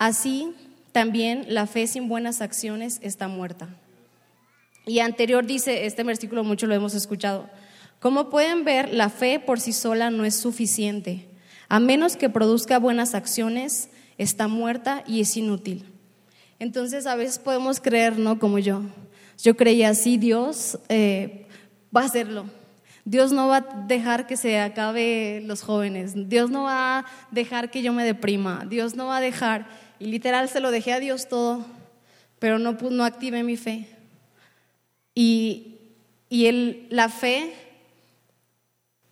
Así 0.00 0.54
también 0.92 1.44
la 1.48 1.66
fe 1.66 1.86
sin 1.86 2.08
buenas 2.08 2.40
acciones 2.40 3.00
está 3.02 3.28
muerta. 3.28 3.68
Y 4.86 5.00
anterior 5.00 5.44
dice, 5.44 5.84
este 5.84 6.04
versículo 6.04 6.42
mucho 6.42 6.66
lo 6.66 6.74
hemos 6.74 6.94
escuchado, 6.94 7.50
como 8.00 8.30
pueden 8.30 8.64
ver, 8.64 8.94
la 8.94 9.10
fe 9.10 9.38
por 9.38 9.60
sí 9.60 9.74
sola 9.74 10.10
no 10.10 10.24
es 10.24 10.36
suficiente. 10.36 11.28
A 11.68 11.80
menos 11.80 12.16
que 12.16 12.30
produzca 12.30 12.78
buenas 12.78 13.14
acciones, 13.14 13.90
está 14.16 14.48
muerta 14.48 15.04
y 15.06 15.20
es 15.20 15.36
inútil. 15.36 15.84
Entonces 16.58 17.06
a 17.06 17.14
veces 17.14 17.38
podemos 17.38 17.78
creer, 17.78 18.18
¿no? 18.18 18.38
Como 18.38 18.58
yo. 18.58 18.80
Yo 19.36 19.54
creía, 19.54 19.92
sí, 19.92 20.16
Dios 20.16 20.78
eh, 20.88 21.46
va 21.94 22.00
a 22.00 22.06
hacerlo. 22.06 22.46
Dios 23.04 23.32
no 23.32 23.48
va 23.48 23.58
a 23.58 23.84
dejar 23.86 24.26
que 24.26 24.36
se 24.36 24.60
acabe 24.60 25.42
los 25.44 25.62
jóvenes. 25.62 26.12
Dios 26.28 26.50
no 26.50 26.64
va 26.64 26.98
a 26.98 27.06
dejar 27.30 27.70
que 27.70 27.82
yo 27.82 27.92
me 27.92 28.04
deprima. 28.04 28.66
Dios 28.68 28.94
no 28.94 29.06
va 29.06 29.18
a 29.18 29.20
dejar. 29.20 29.66
Y 29.98 30.06
literal 30.06 30.48
se 30.48 30.60
lo 30.60 30.70
dejé 30.70 30.92
a 30.92 31.00
Dios 31.00 31.28
todo, 31.28 31.64
pero 32.38 32.58
no, 32.58 32.72
no 32.72 33.04
activé 33.04 33.42
mi 33.42 33.56
fe. 33.56 33.88
Y, 35.14 35.78
y 36.28 36.46
el, 36.46 36.86
la 36.90 37.08
fe, 37.08 37.54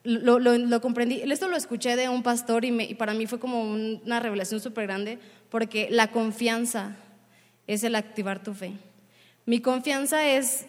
lo, 0.02 0.38
lo, 0.38 0.80
comprendí, 0.80 1.20
esto 1.22 1.48
lo 1.48 1.56
escuché 1.56 1.96
de 1.96 2.08
un 2.08 2.22
pastor 2.22 2.64
y, 2.64 2.82
y 2.82 2.94
para 2.94 3.14
mí 3.14 3.26
fue 3.26 3.40
como 3.40 3.62
una 3.62 4.20
revelación 4.20 4.60
súper 4.60 4.86
grande, 4.86 5.18
porque 5.50 5.88
la 5.90 6.08
confianza 6.08 6.96
es 7.66 7.84
el 7.84 7.94
activar 7.94 8.42
tu 8.42 8.54
fe. 8.54 8.72
Mi 9.44 9.60
confianza 9.60 10.26
es, 10.26 10.66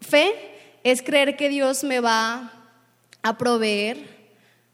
fe 0.00 0.32
es 0.84 1.02
creer 1.02 1.36
que 1.36 1.48
Dios 1.48 1.84
me 1.84 2.00
va 2.00 2.61
a 3.22 3.38
proveer, 3.38 3.98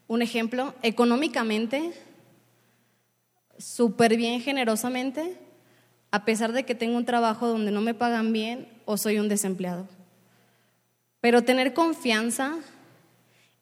un 0.07 0.23
ejemplo, 0.23 0.75
económicamente, 0.83 1.93
súper 3.59 4.17
bien 4.17 4.41
generosamente, 4.41 5.37
a 6.11 6.25
pesar 6.25 6.53
de 6.53 6.65
que 6.65 6.75
tengo 6.75 6.97
un 6.97 7.05
trabajo 7.05 7.47
donde 7.47 7.71
no 7.71 7.81
me 7.81 7.95
pagan 7.95 8.33
bien 8.33 8.69
o 8.87 8.97
soy 8.97 9.19
un 9.19 9.29
desempleado. 9.29 9.87
Pero 11.21 11.43
tener 11.43 11.75
confianza 11.75 12.57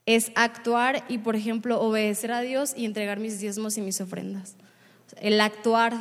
es 0.04 0.30
actuar 0.36 1.04
y, 1.08 1.18
por 1.18 1.34
ejemplo, 1.34 1.80
obedecer 1.80 2.30
a 2.30 2.40
Dios 2.40 2.74
y 2.76 2.84
entregar 2.84 3.18
mis 3.18 3.40
diezmos 3.40 3.76
y 3.76 3.80
mis 3.80 4.00
ofrendas. 4.00 4.54
El 5.20 5.40
actuar. 5.40 5.94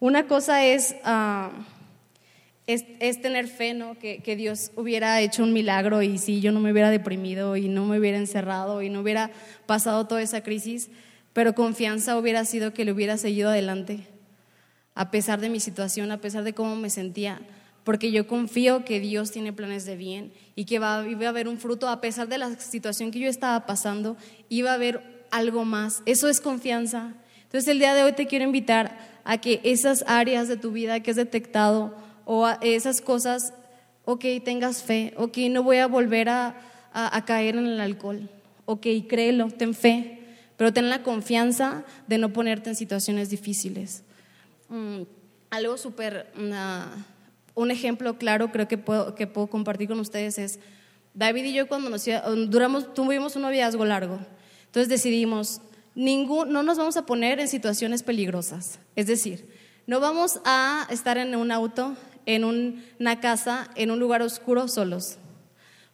Una 0.00 0.26
cosa 0.26 0.64
es, 0.64 0.96
ah, 1.04 1.50
es, 2.66 3.20
tener 3.20 3.48
fe, 3.48 3.74
¿no? 3.74 3.98
Que, 3.98 4.22
que, 4.22 4.36
Dios 4.36 4.70
hubiera 4.76 5.20
hecho 5.20 5.42
un 5.42 5.52
milagro 5.52 6.02
y 6.02 6.18
si 6.18 6.40
yo 6.40 6.52
no 6.52 6.60
me 6.60 6.72
hubiera 6.72 6.90
deprimido 6.90 7.56
y 7.56 7.68
no 7.68 7.84
me 7.86 7.98
hubiera 7.98 8.18
encerrado 8.18 8.82
y 8.82 8.88
no 8.88 9.00
hubiera 9.00 9.30
pasado 9.66 10.06
toda 10.06 10.22
esa 10.22 10.42
crisis, 10.42 10.90
pero 11.32 11.54
confianza 11.54 12.16
hubiera 12.16 12.44
sido 12.44 12.72
que 12.72 12.84
le 12.84 12.92
hubiera 12.92 13.16
seguido 13.16 13.50
adelante, 13.50 14.06
a 14.94 15.10
pesar 15.10 15.40
de 15.40 15.48
mi 15.48 15.60
situación, 15.60 16.12
a 16.12 16.20
pesar 16.20 16.44
de 16.44 16.52
cómo 16.52 16.76
me 16.76 16.90
sentía, 16.90 17.40
porque 17.84 18.12
yo 18.12 18.26
confío 18.26 18.84
que 18.84 19.00
Dios 19.00 19.32
tiene 19.32 19.52
planes 19.52 19.84
de 19.84 19.96
bien 19.96 20.32
y 20.54 20.66
que 20.66 20.78
va, 20.78 21.04
iba 21.08 21.26
a 21.26 21.30
haber 21.30 21.48
un 21.48 21.58
fruto, 21.58 21.88
a 21.88 22.00
pesar 22.00 22.28
de 22.28 22.38
la 22.38 22.54
situación 22.60 23.10
que 23.10 23.18
yo 23.18 23.28
estaba 23.28 23.66
pasando, 23.66 24.16
iba 24.48 24.70
a 24.70 24.74
haber 24.74 25.26
algo 25.30 25.64
más. 25.64 26.02
Eso 26.06 26.28
es 26.28 26.40
confianza. 26.40 27.14
Entonces 27.42 27.66
el 27.68 27.80
día 27.80 27.94
de 27.94 28.04
hoy 28.04 28.12
te 28.12 28.26
quiero 28.26 28.44
invitar 28.44 28.96
a 29.24 29.38
que 29.38 29.60
esas 29.64 30.04
áreas 30.06 30.46
de 30.46 30.56
tu 30.56 30.70
vida 30.70 31.00
que 31.00 31.10
has 31.10 31.16
detectado 31.16 31.96
o 32.24 32.48
esas 32.60 33.00
cosas, 33.00 33.54
ok, 34.04 34.24
tengas 34.44 34.82
fe, 34.82 35.14
ok, 35.16 35.38
no 35.50 35.62
voy 35.62 35.78
a 35.78 35.86
volver 35.86 36.28
a, 36.28 36.56
a 36.92 37.24
caer 37.24 37.56
en 37.56 37.66
el 37.66 37.80
alcohol, 37.80 38.28
ok, 38.66 38.86
créelo, 39.08 39.48
ten 39.48 39.74
fe 39.74 40.18
pero 40.62 40.72
ten 40.72 40.88
la 40.88 41.02
confianza 41.02 41.82
de 42.06 42.18
no 42.18 42.32
ponerte 42.32 42.70
en 42.70 42.76
situaciones 42.76 43.30
difíciles. 43.30 44.04
Mm, 44.68 45.02
algo 45.50 45.76
súper, 45.76 46.32
un 47.56 47.70
ejemplo 47.72 48.16
claro 48.16 48.52
creo 48.52 48.68
que 48.68 48.78
puedo, 48.78 49.16
que 49.16 49.26
puedo 49.26 49.48
compartir 49.48 49.88
con 49.88 49.98
ustedes 49.98 50.38
es, 50.38 50.60
David 51.14 51.46
y 51.46 51.52
yo 51.52 51.66
cuando 51.66 51.90
nos 51.90 52.08
duramos, 52.48 52.94
tuvimos 52.94 53.34
un 53.34 53.42
noviazgo 53.42 53.84
largo, 53.84 54.20
entonces 54.66 54.88
decidimos, 54.88 55.60
ningún, 55.96 56.52
no 56.52 56.62
nos 56.62 56.78
vamos 56.78 56.96
a 56.96 57.06
poner 57.06 57.40
en 57.40 57.48
situaciones 57.48 58.04
peligrosas, 58.04 58.78
es 58.94 59.08
decir, 59.08 59.48
no 59.88 59.98
vamos 59.98 60.38
a 60.44 60.86
estar 60.90 61.18
en 61.18 61.34
un 61.34 61.50
auto, 61.50 61.96
en 62.26 62.44
una 62.44 63.20
casa, 63.20 63.70
en 63.74 63.90
un 63.90 63.98
lugar 63.98 64.22
oscuro 64.22 64.68
solos, 64.68 65.18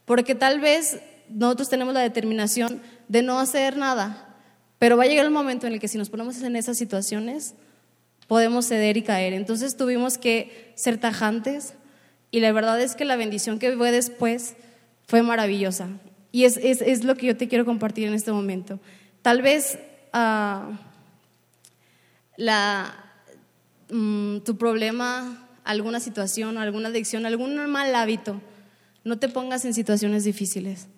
porque 0.04 0.35
tal 0.35 0.61
vez 0.61 1.00
nosotros 1.28 1.68
tenemos 1.68 1.94
la 1.94 2.00
determinación 2.00 2.80
de 3.08 3.23
no 3.23 3.38
hacer 3.38 3.76
nada, 3.76 4.37
pero 4.78 4.97
va 4.97 5.04
a 5.04 5.06
llegar 5.06 5.26
el 5.26 5.32
momento 5.32 5.66
en 5.66 5.75
el 5.75 5.80
que 5.80 5.88
si 5.88 5.99
nos 5.99 6.11
ponemos 6.11 6.40
en 6.42 6.56
esas 6.56 6.78
situaciones, 6.78 7.54
podemos 8.28 8.66
ceder 8.66 8.97
y 8.97 9.02
caer. 9.02 9.32
Entonces 9.32 9.76
tuvimos 9.76 10.18
que 10.18 10.73
ser 10.76 10.99
tajantes 10.99 11.75
Y 12.30 12.40
la 12.40 12.52
verdad 12.52 12.78
es 12.78 12.94
que 12.94 13.06
la 13.06 13.16
bendición 13.16 13.58
que 13.58 13.75
fue 13.75 13.90
después 13.90 14.54
fue 15.06 15.23
maravillosa. 15.23 15.88
Y 16.30 16.44
es, 16.44 16.58
es, 16.58 16.82
es 16.82 17.02
lo 17.04 17.16
que 17.16 17.26
yo 17.26 17.37
te 17.38 17.49
quiero 17.49 17.64
compartir 17.64 18.06
en 18.06 18.12
este 18.12 18.32
momento. 18.32 18.78
Tal 19.23 19.40
vez 19.40 19.78
uh, 20.12 20.75
la, 22.37 22.94
mm, 23.88 24.40
tu 24.40 24.58
problema, 24.58 25.48
alguna 25.68 26.00
situación, 26.00 26.56
alguna 26.56 26.88
adicción, 26.88 27.26
algún 27.26 27.54
mal 27.68 27.94
hábito, 27.94 28.40
no 29.04 29.18
te 29.18 29.28
pongas 29.28 29.66
en 29.66 29.75
situaciones 29.75 30.25
difíciles. 30.25 30.88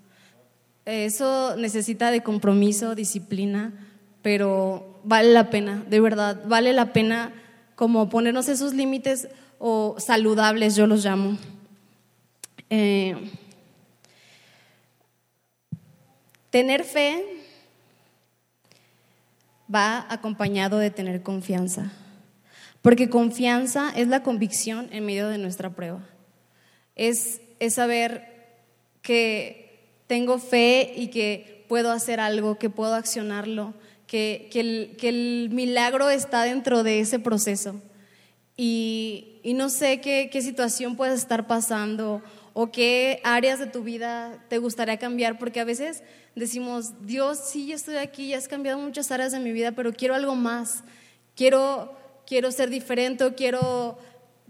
Eso 0.84 1.56
necesita 1.56 2.12
de 2.12 2.22
compromiso, 2.22 2.94
disciplina, 2.94 3.72
pero 4.22 5.00
vale 5.02 5.32
la 5.32 5.50
pena, 5.50 5.82
de 5.90 5.98
verdad, 5.98 6.44
vale 6.46 6.72
la 6.72 6.92
pena 6.92 7.32
como 7.74 8.08
ponernos 8.08 8.48
esos 8.48 8.72
límites 8.72 9.28
o 9.58 9.96
saludables, 9.98 10.76
yo 10.76 10.86
los 10.86 11.04
llamo. 11.04 11.36
Eh, 12.70 13.16
tener 16.50 16.84
fe 16.84 17.24
va 19.72 20.06
acompañado 20.08 20.78
de 20.78 20.92
tener 20.92 21.22
confianza, 21.24 21.90
porque 22.82 23.10
confianza 23.10 23.92
es 23.94 24.08
la 24.08 24.22
convicción 24.22 24.88
en 24.92 25.04
medio 25.04 25.28
de 25.28 25.38
nuestra 25.38 25.70
prueba. 25.70 26.00
Es, 26.96 27.40
es 27.58 27.75
saber 27.75 28.30
que 29.02 29.88
tengo 30.06 30.38
fe 30.38 30.92
y 30.96 31.08
que 31.08 31.64
puedo 31.68 31.92
hacer 31.92 32.20
algo, 32.20 32.58
que 32.58 32.70
puedo 32.70 32.94
accionarlo, 32.94 33.75
que, 34.06 34.50
el, 35.02 35.50
milagro 35.50 36.10
está 36.10 36.42
dentro 36.42 36.82
de 36.82 37.00
ese 37.00 37.18
proceso. 37.18 37.80
Y, 38.56 39.40
no 39.54 39.68
sé 39.68 40.00
qué, 40.00 40.28
qué 40.32 40.42
situación 40.42 40.96
puedes 40.96 41.20
estar 41.20 41.46
pasando 41.46 42.22
o 42.52 42.72
qué 42.72 43.20
áreas 43.22 43.58
de 43.58 43.66
tu 43.66 43.82
vida 43.82 44.44
te 44.49 44.58
gustaría 44.58 44.99
cambiar, 44.99 45.38
porque 45.38 45.60
a 45.60 45.64
veces 45.64 46.02
decimos, 46.34 47.06
Dios, 47.06 47.38
sí, 47.50 47.68
yo 47.68 47.76
estoy 47.76 47.96
aquí, 47.96 48.28
ya 48.28 48.38
has 48.38 48.49
cambiado 48.49 48.78
muchas 48.78 49.10
áreas 49.12 49.32
de 49.32 49.38
mi 49.38 49.52
vida, 49.52 49.72
pero 49.72 49.92
quiero 49.92 50.14
algo 50.14 50.34
más, 50.34 50.82
quiero, 51.37 51.96
quiero 52.30 52.52
ser 52.52 52.70
diferente, 52.70 53.34
quiero, 53.34 53.99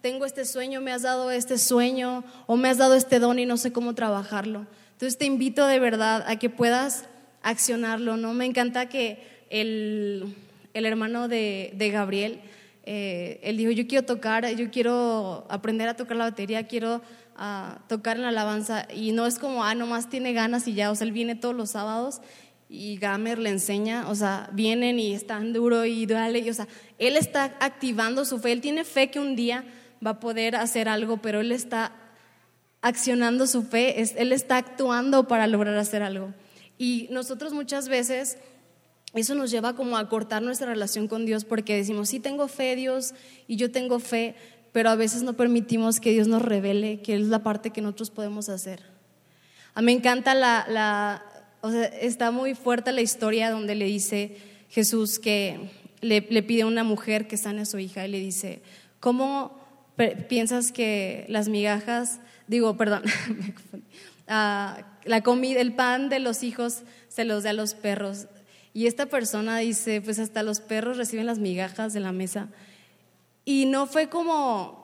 tengo 0.03 0.27
este 0.27 0.45
sueño, 0.45 0.83
me 0.83 0.93
has 0.93 1.01
dado 1.01 1.31
este 1.31 1.57
sueño 1.57 2.25
o 2.47 2.59
me 2.59 2.69
has 2.69 2.77
dado 2.77 2.95
este 2.95 3.19
don 3.19 3.39
y 3.39 3.47
no 3.47 3.57
sé 3.57 3.73
cómo 3.73 3.95
trabajarlo. 3.95 4.67
Entonces 4.93 5.17
te 5.17 5.25
invito 5.25 5.67
de 5.67 5.81
verdad 5.81 6.23
a 6.27 6.37
que 6.37 6.51
puedas 6.51 7.07
accionarlo, 7.43 8.19
¿no? 8.19 8.35
Me 8.35 8.45
encanta 8.45 8.91
que 8.91 9.27
el, 9.49 10.37
hermano 10.75 11.27
de, 11.27 11.91
Gabriel, 11.91 12.43
eh, 12.85 13.41
él 13.43 13.57
dijo, 13.57 13.71
yo 13.71 13.87
quiero 13.87 14.05
tocar, 14.05 14.47
yo 14.57 14.71
quiero 14.71 15.47
aprender 15.49 15.89
a 15.89 15.97
tocar 15.97 16.19
la 16.19 16.25
batería, 16.25 16.67
quiero 16.67 17.01
ah, 17.35 17.79
tocar 17.89 18.17
en 18.17 18.25
la 18.25 18.29
alabanza. 18.29 18.89
Y 18.95 19.13
no 19.13 19.25
es 19.25 19.39
como, 19.39 19.65
ah, 19.65 19.75
nomás 19.75 20.11
tiene 20.11 20.35
ganas 20.35 20.69
y 20.69 20.75
ya, 20.75 20.91
o 20.91 20.95
sea, 20.95 21.07
él 21.07 21.13
viene 21.13 21.35
todos 21.35 21.55
los 21.55 21.71
sábados 21.71 22.21
y 22.73 22.99
Gamer 22.99 23.41
le 23.41 23.51
enseña, 23.51 24.09
o 24.09 24.15
sea, 24.15 24.49
vienen 24.53 25.01
y 25.01 25.13
están 25.13 25.53
duro 25.53 25.85
y 25.85 26.07
dale, 26.07 26.39
y, 26.39 26.51
o 26.51 26.55
sea, 26.55 26.69
él 26.99 27.17
está 27.17 27.57
activando 27.59 28.25
su 28.25 28.39
fe, 28.39 28.53
él 28.53 28.61
tiene 28.61 28.85
fe 28.85 29.11
que 29.11 29.19
un 29.19 29.35
día 29.35 29.65
va 30.05 30.11
a 30.13 30.21
poder 30.21 30.55
hacer 30.55 30.89
algo, 30.89 31.17
pero 31.17 31.41
él 31.41 31.51
está 31.51 31.93
accionando 32.81 33.49
su 33.49 33.65
fe, 33.65 34.01
él 34.17 34.33
está 34.33 34.59
actuando 34.59 35.27
para 35.27 35.49
lograr 35.49 35.77
hacer 35.77 36.05
algo. 36.05 36.33
Y 36.79 37.09
nosotros 37.11 37.53
muchas 37.53 37.89
veces 37.89 38.39
eso 39.15 39.35
nos 39.35 39.51
lleva 39.51 39.75
como 39.75 39.97
a 39.97 40.09
cortar 40.09 40.41
nuestra 40.41 40.69
relación 40.69 41.09
con 41.09 41.27
Dios 41.27 41.45
porque 41.45 41.75
decimos, 41.75 42.09
sí 42.09 42.21
tengo 42.21 42.47
fe, 42.47 42.77
Dios, 42.77 43.15
y 43.49 43.57
yo 43.57 43.73
tengo 43.73 43.99
fe, 43.99 44.37
pero 44.71 44.91
a 44.91 44.95
veces 44.95 45.25
no 45.25 45.33
permitimos 45.33 45.99
que 45.99 46.13
Dios 46.13 46.29
nos 46.29 46.41
revele 46.41 47.03
que 47.03 47.17
es 47.17 47.23
la 47.23 47.43
parte 47.43 47.71
que 47.71 47.83
nosotros 47.83 48.11
podemos 48.11 48.49
hacer. 48.49 48.85
A 49.75 49.83
mí 49.83 49.87
me 49.87 49.93
encanta 49.93 50.35
la, 50.35 50.67
la 50.69 51.30
o 51.63 51.71
sea, 51.71 51.85
está 51.85 52.31
muy 52.31 52.55
fuerte 52.55 52.93
la 52.93 53.01
historia 53.01 53.51
donde 53.51 53.75
le 53.75 53.85
dice 53.85 54.37
Jesús 54.69 55.19
que 55.19 55.71
le, 56.01 56.23
pide 56.23 56.63
a 56.63 56.67
una 56.67 56.85
mujer 56.85 57.27
que 57.27 57.37
sane 57.37 57.63
a 57.63 57.67
su 57.67 57.79
hija 57.79 58.07
y 58.07 58.11
le 58.11 58.19
dice, 58.19 58.63
¿cómo 58.99 59.59
piensas 60.29 60.73
que 60.73 61.27
las 61.29 61.49
migajas, 61.49 62.21
digo, 62.47 62.77
perdón, 62.77 63.03
uh, 64.29 64.81
la 65.05 65.23
comida, 65.23 65.61
el 65.61 65.75
pan 65.75 66.09
de 66.09 66.21
los 66.21 66.43
hijos 66.43 66.83
se 67.09 67.25
los 67.25 67.43
da 67.43 67.51
a 67.51 67.55
los 67.55 67.75
perros? 67.75 68.27
Y 68.73 68.87
esta 68.87 69.07
persona 69.07 69.59
dice, 69.59 70.01
pues 70.01 70.19
hasta 70.19 70.43
los 70.43 70.61
perros 70.61 70.97
reciben 70.97 71.27
las 71.27 71.39
migajas 71.39 71.93
de 71.93 72.01
la 72.01 72.13
mesa. 72.13 72.49
Y 73.45 73.67
no 73.67 73.87
fue 73.87 74.09
como 74.09 74.81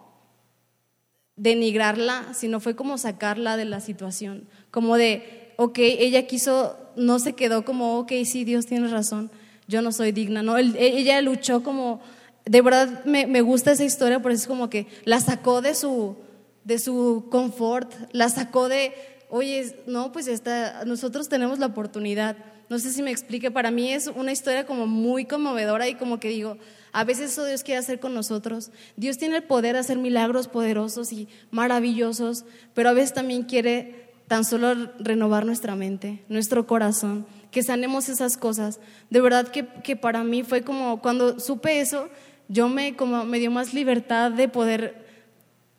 denigrarla, 1.36 2.34
sino 2.34 2.60
fue 2.60 2.74
como 2.74 2.98
sacarla 2.98 3.56
de 3.56 3.66
la 3.66 3.80
situación, 3.80 4.48
como 4.70 4.96
de, 4.96 5.45
ok, 5.56 5.78
ella 5.78 6.26
quiso, 6.26 6.76
no 6.96 7.18
se 7.18 7.34
quedó 7.34 7.64
como, 7.64 7.98
ok, 7.98 8.12
sí, 8.24 8.44
Dios 8.44 8.66
tiene 8.66 8.88
razón, 8.88 9.30
yo 9.68 9.82
no 9.82 9.92
soy 9.92 10.12
digna, 10.12 10.42
no, 10.42 10.56
ella 10.58 11.20
luchó 11.20 11.62
como, 11.62 12.00
de 12.44 12.62
verdad 12.62 13.04
me, 13.04 13.26
me 13.26 13.40
gusta 13.40 13.72
esa 13.72 13.84
historia, 13.84 14.20
porque 14.20 14.36
es 14.36 14.46
como 14.46 14.70
que 14.70 14.86
la 15.04 15.20
sacó 15.20 15.62
de 15.62 15.74
su, 15.74 16.16
de 16.64 16.78
su 16.78 17.26
confort, 17.30 17.92
la 18.12 18.28
sacó 18.28 18.68
de, 18.68 18.92
oye, 19.30 19.76
no, 19.86 20.12
pues 20.12 20.28
esta, 20.28 20.84
nosotros 20.84 21.28
tenemos 21.28 21.58
la 21.58 21.66
oportunidad 21.66 22.36
no 22.68 22.78
sé 22.78 22.92
si 22.92 23.02
me 23.02 23.10
explique, 23.10 23.50
para 23.50 23.70
mí 23.70 23.92
es 23.92 24.08
una 24.08 24.32
historia 24.32 24.66
como 24.66 24.86
muy 24.86 25.24
conmovedora 25.24 25.88
y 25.88 25.94
como 25.94 26.18
que 26.18 26.28
digo, 26.28 26.58
a 26.92 27.04
veces 27.04 27.32
eso 27.32 27.44
Dios 27.44 27.62
quiere 27.62 27.78
hacer 27.78 28.00
con 28.00 28.12
nosotros. 28.12 28.70
Dios 28.96 29.18
tiene 29.18 29.36
el 29.36 29.44
poder 29.44 29.74
de 29.74 29.80
hacer 29.80 29.98
milagros 29.98 30.48
poderosos 30.48 31.12
y 31.12 31.28
maravillosos, 31.50 32.44
pero 32.74 32.88
a 32.88 32.92
veces 32.92 33.14
también 33.14 33.44
quiere 33.44 34.05
tan 34.28 34.44
solo 34.44 34.74
renovar 34.98 35.46
nuestra 35.46 35.76
mente, 35.76 36.24
nuestro 36.28 36.66
corazón, 36.66 37.26
que 37.50 37.62
sanemos 37.62 38.08
esas 38.08 38.36
cosas. 38.36 38.80
De 39.10 39.20
verdad 39.20 39.48
que, 39.48 39.66
que 39.84 39.96
para 39.96 40.24
mí 40.24 40.42
fue 40.42 40.62
como 40.62 41.00
cuando 41.00 41.38
supe 41.38 41.80
eso, 41.80 42.08
yo 42.48 42.68
me, 42.68 42.96
como, 42.96 43.24
me 43.24 43.38
dio 43.38 43.50
más 43.50 43.74
libertad 43.74 44.30
de 44.30 44.48
poder 44.48 45.06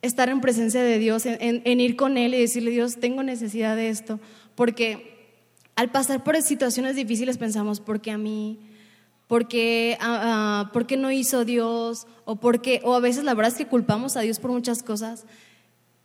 estar 0.02 0.30
en 0.30 0.42
presencia 0.42 0.84
de 0.84 1.00
Dios, 1.00 1.26
en, 1.26 1.80
ir 1.80 1.96
con 1.96 2.18
Él 2.18 2.34
y 2.34 2.40
decirle, 2.40 2.72
Dios, 2.72 2.98
tengo 2.98 3.24
necesidad 3.24 3.76
de 3.76 3.90
esto, 3.90 4.20
porque 4.56 5.44
al 5.76 5.92
pasar 5.92 6.24
por 6.24 6.42
situaciones 6.42 6.96
difíciles 6.96 7.38
pensamos, 7.38 7.80
¿por 7.80 8.02
qué 8.02 8.12
a 8.12 8.18
mí? 8.18 8.60
¿Por 9.28 9.48
qué, 9.48 9.98
ah, 10.00 10.72
ah, 10.74 10.96
no 10.98 11.12
hizo 11.12 11.44
Dios? 11.44 12.08
O, 12.26 12.38
por 12.38 12.62
o 12.84 12.96
a 12.96 13.00
veces 13.00 13.24
la 13.24 13.34
verdad 13.34 13.52
es 13.52 13.58
que 13.58 13.68
culpamos 13.68 14.16
a 14.16 14.22
Dios 14.22 14.40
por 14.40 14.52
muchas 14.52 14.84
cosas, 14.84 15.26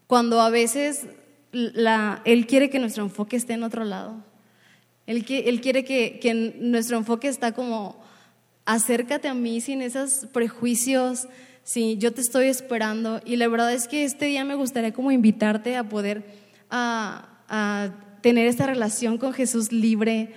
cuando 0.06 0.40
a 0.40 0.50
veces 0.50 1.06
Él 1.52 2.46
quiere 2.46 2.70
que 2.70 2.78
nuestro 2.78 3.04
enfoque 3.04 3.36
esté 3.36 3.54
en 3.54 3.62
otro 3.62 3.84
lado. 3.84 4.16
Él, 5.06 5.24
él 5.28 5.60
quiere 5.60 5.84
que, 5.84 6.54
nuestro 6.60 6.96
enfoque 6.96 7.28
está 7.28 7.52
como, 7.52 8.02
acércate 8.64 9.28
a 9.28 9.34
mí 9.34 9.60
sin 9.60 9.82
esos 9.82 10.26
prejuicios, 10.32 11.28
sí, 11.64 11.96
yo 11.98 12.12
te 12.12 12.20
estoy 12.20 12.46
esperando. 12.46 13.20
Y 13.24 13.36
la 13.36 13.48
verdad 13.48 13.72
es 13.72 13.88
que 13.88 14.04
este 14.04 14.26
día 14.26 14.44
me 14.44 14.54
gustaría 14.54 14.92
como 14.92 15.10
invitarte 15.10 15.76
a 15.76 15.88
poder 15.88 16.24
a 16.70 17.28
tener 18.22 18.46
esta 18.46 18.66
relación 18.66 19.18
con 19.18 19.34
Jesús 19.34 19.72
libre 19.72 20.32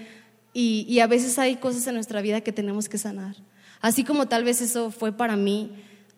y, 0.57 0.99
a 0.99 1.07
veces 1.07 1.37
hay 1.37 1.57
cosas 1.57 1.85
en 1.87 1.95
nuestra 1.95 2.21
vida 2.21 2.39
que 2.39 2.53
tenemos 2.53 2.87
que 2.87 2.97
sanar. 2.97 3.35
Así 3.81 4.05
como 4.05 4.27
tal 4.27 4.45
vez 4.45 4.61
eso 4.61 4.89
fue 4.89 5.11
para 5.11 5.35
mí 5.35 5.71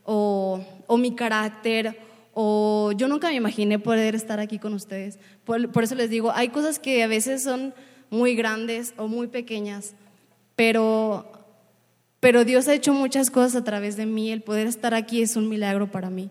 o, 0.04 0.64
mi 0.98 1.16
carácter 1.16 2.00
o 2.40 2.92
yo 2.92 3.08
nunca 3.08 3.30
me 3.30 3.34
imaginé 3.34 3.80
poder 3.80 4.14
estar 4.14 4.40
aquí 4.40 4.60
con 4.60 4.76
ustedes. 4.76 5.18
Por, 5.44 5.84
eso 5.84 5.96
les 5.96 6.12
digo, 6.12 6.32
hay 6.32 6.50
cosas 6.50 6.78
que 6.78 7.02
a 7.02 7.08
veces 7.08 7.42
son 7.42 7.74
muy 8.12 8.36
grandes 8.36 8.94
o 8.96 9.08
muy 9.08 9.26
pequeñas, 9.26 9.96
pero, 10.56 11.32
pero 12.20 12.46
Dios 12.46 12.68
ha 12.68 12.76
hecho 12.76 12.94
muchas 12.94 13.32
cosas 13.32 13.56
a 13.56 13.64
través 13.64 13.98
de 13.98 14.06
mí. 14.06 14.32
El 14.32 14.44
poder 14.44 14.68
estar 14.68 14.94
aquí 14.94 15.24
es 15.24 15.36
un 15.36 15.50
milagro 15.50 15.90
para 15.92 16.12
mí. 16.12 16.30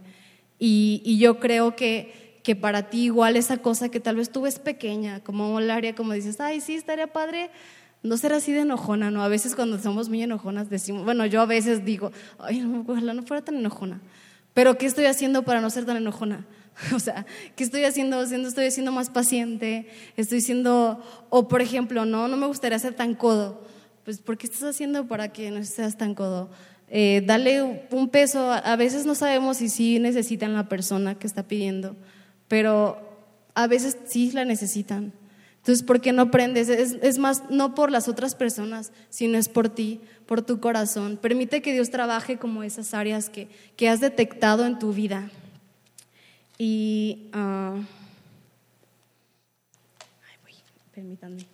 Y, 0.61 1.03
y 1.05 1.19
yo 1.19 1.41
creo 1.41 1.75
que 1.75 2.25
que 2.45 2.55
para 2.55 2.89
ti 2.91 3.07
igual 3.07 3.35
esa 3.35 3.57
cosa 3.57 3.89
que 3.89 3.99
tal 3.99 4.15
vez 4.15 4.31
tú 4.31 4.43
ves 4.43 4.61
pequeña, 4.61 5.19
como 5.25 5.59
área 5.59 5.97
como 5.97 6.13
dices, 6.13 6.39
ay, 6.41 6.61
sí, 6.61 6.77
estaría 6.77 7.09
padre 7.09 7.51
no 8.05 8.17
ser 8.17 8.33
así 8.33 8.53
de 8.53 8.61
enojona, 8.61 9.11
¿no? 9.11 9.25
A 9.25 9.29
veces 9.29 9.57
cuando 9.57 9.81
somos 9.81 10.09
muy 10.09 10.23
enojonas 10.23 10.71
decimos, 10.71 11.05
bueno, 11.05 11.27
yo 11.27 11.41
a 11.41 11.47
veces 11.47 11.85
digo, 11.85 12.13
ay, 12.39 12.61
no, 12.61 12.85
ojalá 12.87 13.15
no 13.15 13.25
fuera 13.25 13.45
tan 13.45 13.57
enojona, 13.57 14.01
pero 14.57 14.79
¿qué 14.79 14.87
estoy 14.87 15.05
haciendo 15.05 15.43
para 15.45 15.61
no 15.61 15.69
ser 15.69 15.85
tan 15.85 15.99
enojona? 15.99 16.47
O 16.95 16.99
sea, 16.99 17.25
¿qué 17.55 17.63
estoy 17.63 17.85
haciendo? 17.85 18.23
Estoy 18.23 18.71
siendo 18.71 18.91
más 18.91 19.11
paciente, 19.11 19.87
estoy 20.17 20.41
siendo, 20.41 21.01
o 21.31 21.47
por 21.47 21.63
ejemplo, 21.63 22.05
no, 22.05 22.27
no 22.27 22.37
me 22.37 22.47
gustaría 22.47 22.79
ser 22.79 22.95
tan 22.95 23.15
codo. 23.15 23.63
Pues, 24.05 24.19
¿por 24.19 24.37
qué 24.37 24.47
estás 24.47 24.63
haciendo 24.63 25.07
para 25.07 25.33
que 25.33 25.51
no 25.51 25.63
seas 25.65 25.97
tan 25.97 26.15
codo? 26.15 26.51
Eh, 26.89 27.23
dale 27.25 27.87
un 27.91 28.09
peso, 28.09 28.51
a 28.53 28.77
veces 28.77 29.07
no 29.07 29.15
sabemos 29.15 29.59
si 29.59 29.69
sí 29.69 29.99
necesitan 29.99 30.55
la 30.55 30.69
persona 30.69 31.19
que 31.19 31.27
está 31.27 31.43
pidiendo 31.45 31.97
pero 32.49 32.99
a 33.55 33.67
veces 33.67 33.97
sí 34.07 34.31
la 34.33 34.45
necesitan. 34.45 35.13
Entonces, 35.59 35.85
¿por 35.85 36.01
qué 36.01 36.13
no 36.13 36.23
aprendes? 36.23 36.69
Es, 36.69 37.19
más, 37.19 37.43
no 37.51 37.75
por 37.75 37.91
las 37.91 38.07
otras 38.07 38.37
personas, 38.37 38.93
sino 39.09 39.37
es 39.37 39.49
por 39.49 39.69
ti, 39.69 40.01
por 40.27 40.43
tu 40.43 40.61
corazón. 40.61 41.17
Permite 41.17 41.63
que 41.63 41.73
Dios 41.73 41.91
trabaje 41.91 42.37
como 42.37 42.63
esas 42.63 42.95
áreas 42.95 43.29
que, 43.29 43.49
que 43.77 43.89
has 43.89 44.01
detectado 44.01 44.67
en 44.67 44.79
tu 44.79 44.93
vida. 44.93 45.31
Y... 46.59 47.31
Uh, 47.33 47.83
voy, 50.43 50.55
permítanme. 50.95 51.47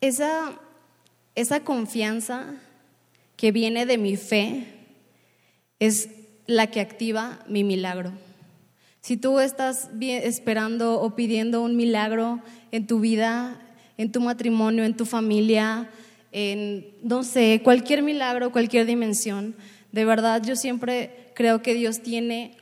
Esa, 0.00 0.52
esa 1.34 1.64
confianza 1.64 2.54
que 3.36 3.50
viene 3.50 3.84
de 3.84 3.98
mi 3.98 4.16
fe 4.16 4.66
es 5.80 6.08
la 6.46 6.68
que 6.68 6.80
activa 6.80 7.40
mi 7.48 7.64
milagro. 7.64 8.12
Si 9.00 9.16
tú 9.16 9.38
estás 9.40 9.90
esperando 10.00 11.00
o 11.00 11.14
pidiendo 11.14 11.62
un 11.62 11.76
milagro 11.76 12.40
en 12.72 12.86
tu 12.86 13.00
vida, 13.00 13.60
en 13.96 14.12
tu 14.12 14.20
matrimonio, 14.20 14.84
en 14.84 14.96
tu 14.96 15.06
familia, 15.06 15.88
en, 16.32 16.86
no 17.02 17.22
sé, 17.22 17.60
cualquier 17.62 18.02
milagro, 18.02 18.52
cualquier 18.52 18.86
dimensión, 18.86 19.54
de 19.92 20.04
verdad 20.04 20.42
yo 20.44 20.56
siempre 20.56 21.30
creo 21.34 21.62
que 21.62 21.74
Dios 21.74 22.00
tiene 22.00 22.56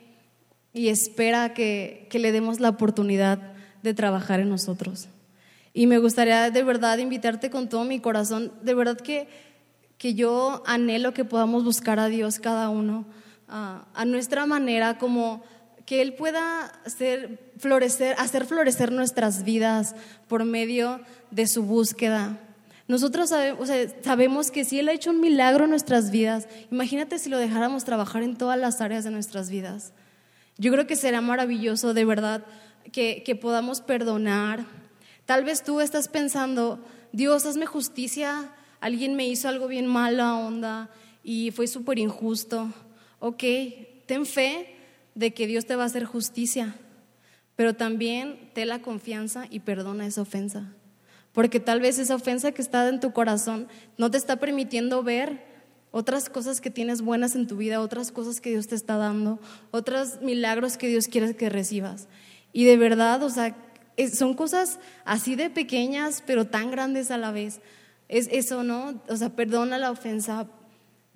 y 0.72 0.88
espera 0.88 1.54
que, 1.54 2.06
que 2.10 2.18
le 2.18 2.32
demos 2.32 2.60
la 2.60 2.68
oportunidad 2.68 3.54
de 3.82 3.94
trabajar 3.94 4.40
en 4.40 4.50
nosotros. 4.50 5.08
Y 5.72 5.86
me 5.86 5.98
gustaría 5.98 6.50
de 6.50 6.62
verdad 6.62 6.98
invitarte 6.98 7.50
con 7.50 7.68
todo 7.68 7.84
mi 7.84 8.00
corazón, 8.00 8.52
de 8.62 8.74
verdad 8.74 8.98
que, 8.98 9.28
que 9.98 10.14
yo 10.14 10.62
anhelo 10.66 11.12
que 11.12 11.24
podamos 11.24 11.64
buscar 11.64 11.98
a 11.98 12.08
Dios 12.08 12.38
cada 12.38 12.68
uno 12.68 13.06
a 13.48 14.04
nuestra 14.06 14.44
manera, 14.44 14.98
como 14.98 15.44
que 15.86 16.02
Él 16.02 16.14
pueda 16.14 16.66
hacer 16.84 17.52
florecer, 17.58 18.14
hacer 18.18 18.44
florecer 18.44 18.92
nuestras 18.92 19.44
vidas 19.44 19.94
por 20.28 20.44
medio 20.44 21.00
de 21.30 21.46
su 21.46 21.62
búsqueda. 21.62 22.38
Nosotros 22.88 23.30
sabemos, 23.30 23.70
sabemos 24.02 24.50
que 24.50 24.64
si 24.64 24.78
Él 24.78 24.88
ha 24.88 24.92
hecho 24.92 25.10
un 25.10 25.20
milagro 25.20 25.64
en 25.64 25.70
nuestras 25.70 26.10
vidas, 26.10 26.48
imagínate 26.70 27.18
si 27.18 27.30
lo 27.30 27.38
dejáramos 27.38 27.84
trabajar 27.84 28.22
en 28.22 28.36
todas 28.36 28.58
las 28.58 28.80
áreas 28.80 29.04
de 29.04 29.10
nuestras 29.10 29.48
vidas. 29.48 29.92
Yo 30.58 30.72
creo 30.72 30.86
que 30.86 30.96
será 30.96 31.20
maravilloso, 31.20 31.94
de 31.94 32.04
verdad, 32.04 32.44
que, 32.92 33.22
que 33.24 33.34
podamos 33.34 33.80
perdonar, 33.80 34.66
Tal 35.26 35.42
vez 35.42 35.64
tú 35.64 35.80
estás 35.80 36.06
pensando, 36.06 36.78
Dios, 37.10 37.46
hazme 37.46 37.66
justicia, 37.66 38.52
alguien 38.80 39.16
me 39.16 39.26
hizo 39.26 39.48
algo 39.48 39.66
bien 39.66 39.88
mala 39.88 40.36
onda 40.36 40.88
y 41.24 41.50
fue 41.50 41.66
súper 41.66 41.98
injusto. 41.98 42.70
Ok, 43.18 43.42
ten 44.06 44.24
fe 44.24 44.75
de 45.16 45.34
que 45.34 45.48
Dios 45.48 45.66
te 45.66 45.74
va 45.74 45.82
a 45.82 45.86
hacer 45.86 46.04
justicia, 46.04 46.76
pero 47.56 47.74
también 47.74 48.50
ten 48.52 48.68
la 48.68 48.82
confianza 48.82 49.46
y 49.50 49.60
perdona 49.60 50.06
esa 50.06 50.20
ofensa. 50.20 50.72
Porque 51.32 51.58
tal 51.58 51.80
vez 51.80 51.98
esa 51.98 52.14
ofensa 52.14 52.52
que 52.52 52.62
está 52.62 52.88
en 52.88 53.00
tu 53.00 53.12
corazón 53.12 53.66
no 53.98 54.10
te 54.10 54.18
está 54.18 54.36
permitiendo 54.36 55.02
ver 55.02 55.44
otras 55.90 56.28
cosas 56.28 56.60
que 56.60 56.70
tienes 56.70 57.00
buenas 57.00 57.34
en 57.34 57.46
tu 57.46 57.56
vida, 57.56 57.80
otras 57.80 58.12
cosas 58.12 58.40
que 58.40 58.50
Dios 58.50 58.68
te 58.68 58.74
está 58.74 58.96
dando, 58.96 59.40
otros 59.70 60.20
milagros 60.20 60.76
que 60.76 60.88
Dios 60.88 61.08
quiere 61.08 61.34
que 61.34 61.48
recibas. 61.48 62.08
Y 62.52 62.64
de 62.64 62.76
verdad, 62.76 63.22
o 63.22 63.30
sea, 63.30 63.56
son 64.12 64.34
cosas 64.34 64.78
así 65.06 65.34
de 65.34 65.48
pequeñas, 65.48 66.22
pero 66.26 66.46
tan 66.46 66.70
grandes 66.70 67.10
a 67.10 67.16
la 67.16 67.32
vez. 67.32 67.60
Es 68.08 68.28
eso, 68.30 68.62
¿no? 68.62 69.00
O 69.08 69.16
sea, 69.16 69.30
perdona 69.30 69.78
la 69.78 69.90
ofensa. 69.90 70.46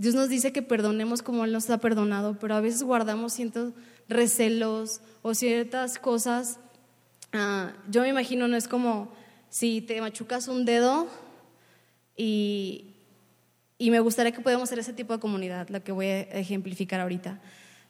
Dios 0.01 0.15
nos 0.15 0.31
dice 0.31 0.51
que 0.51 0.63
perdonemos 0.63 1.21
como 1.21 1.45
Él 1.45 1.53
nos 1.53 1.69
ha 1.69 1.77
perdonado, 1.77 2.39
pero 2.39 2.55
a 2.55 2.61
veces 2.63 2.83
guardamos 2.83 3.35
ciertos 3.35 3.75
recelos 4.09 5.03
o 5.21 5.35
ciertas 5.35 5.99
cosas. 5.99 6.59
Ah, 7.35 7.75
yo 7.91 8.01
me 8.01 8.09
imagino, 8.09 8.49
no 8.49 8.57
es 8.57 8.67
como 8.67 9.13
si 9.51 9.83
te 9.83 10.01
machucas 10.01 10.49
un 10.49 10.65
dedo 10.65 11.07
y, 12.17 12.95
y 13.77 13.91
me 13.91 14.01
gustaría 14.01 14.33
que 14.33 14.41
podamos 14.41 14.71
ser 14.71 14.79
ese 14.79 14.95
tipo 14.95 15.13
de 15.13 15.21
comunidad, 15.21 15.69
la 15.69 15.81
que 15.81 15.93
voy 15.93 16.07
a 16.07 16.21
ejemplificar 16.23 17.01
ahorita 17.01 17.39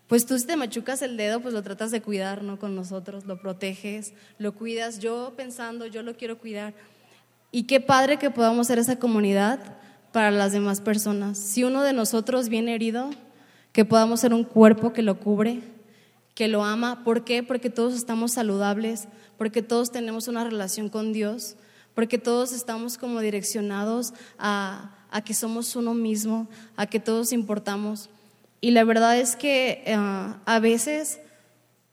pues 0.08 0.26
tú 0.26 0.36
si 0.36 0.44
te 0.44 0.56
machucas 0.56 1.02
el 1.02 1.16
dedo, 1.16 1.38
pues 1.38 1.54
lo 1.54 1.62
tratas 1.62 1.92
de 1.92 2.02
cuidar, 2.02 2.42
¿no? 2.42 2.58
Con 2.58 2.74
nosotros, 2.74 3.26
lo 3.26 3.40
proteges, 3.40 4.12
lo 4.38 4.56
cuidas. 4.56 4.98
Yo 4.98 5.34
pensando, 5.36 5.86
yo 5.86 6.02
lo 6.02 6.16
quiero 6.16 6.36
cuidar. 6.36 6.74
Y 7.52 7.62
qué 7.68 7.78
padre 7.78 8.18
que 8.18 8.28
podamos 8.28 8.66
ser 8.66 8.80
esa 8.80 8.98
comunidad 8.98 9.60
para 10.12 10.30
las 10.30 10.52
demás 10.52 10.80
personas. 10.80 11.38
Si 11.38 11.64
uno 11.64 11.82
de 11.82 11.92
nosotros 11.92 12.48
viene 12.48 12.74
herido, 12.74 13.10
que 13.72 13.84
podamos 13.84 14.20
ser 14.20 14.34
un 14.34 14.44
cuerpo 14.44 14.92
que 14.92 15.02
lo 15.02 15.20
cubre, 15.20 15.60
que 16.34 16.48
lo 16.48 16.64
ama. 16.64 17.04
¿Por 17.04 17.24
qué? 17.24 17.42
Porque 17.42 17.70
todos 17.70 17.94
estamos 17.94 18.32
saludables, 18.32 19.08
porque 19.38 19.62
todos 19.62 19.90
tenemos 19.90 20.28
una 20.28 20.44
relación 20.44 20.88
con 20.88 21.12
Dios, 21.12 21.56
porque 21.94 22.18
todos 22.18 22.52
estamos 22.52 22.98
como 22.98 23.20
direccionados 23.20 24.12
a, 24.38 24.96
a 25.10 25.22
que 25.22 25.34
somos 25.34 25.76
uno 25.76 25.94
mismo, 25.94 26.48
a 26.76 26.86
que 26.86 27.00
todos 27.00 27.32
importamos. 27.32 28.10
Y 28.60 28.72
la 28.72 28.84
verdad 28.84 29.18
es 29.18 29.36
que 29.36 29.82
eh, 29.86 29.94
a 29.94 30.58
veces 30.60 31.20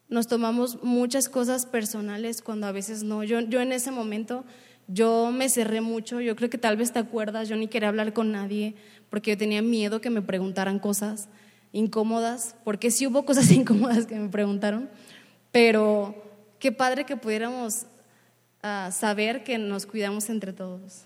nos 0.10 0.28
tomamos 0.28 0.84
muchas 0.84 1.30
cosas 1.30 1.66
personales 1.66 2.42
cuando 2.42 2.68
a 2.68 2.72
veces 2.72 3.04
no. 3.04 3.24
Yo, 3.24 3.40
yo 3.42 3.62
en 3.62 3.72
ese 3.72 3.92
momento, 3.92 4.46
yo 4.88 5.32
me 5.32 5.50
cerré 5.50 5.82
mucho, 5.82 6.22
yo 6.22 6.36
creo 6.36 6.50
que 6.50 6.58
tal 6.58 6.78
vez 6.78 6.94
te 6.94 7.00
acuerdas, 7.00 7.50
yo 7.50 7.56
ni 7.56 7.68
quería 7.68 7.90
hablar 7.90 8.14
con 8.14 8.32
nadie 8.32 8.76
porque 9.10 9.32
yo 9.32 9.38
tenía 9.38 9.62
miedo 9.62 10.02
que 10.02 10.10
me 10.10 10.22
preguntaran 10.22 10.80
cosas 10.80 11.30
incómodas, 11.72 12.56
porque 12.64 12.92
sí 12.92 13.08
hubo 13.08 13.26
cosas 13.26 13.52
incómodas 13.52 14.06
que 14.06 14.16
me 14.16 14.30
preguntaron, 14.30 14.90
pero 15.52 16.16
qué 16.60 16.72
padre 16.72 17.06
que 17.06 17.18
pudiéramos 17.18 17.86
ah, 18.64 18.90
saber 18.92 19.44
que 19.44 19.58
nos 19.58 19.86
cuidamos 19.86 20.30
entre 20.30 20.54
todos, 20.54 21.04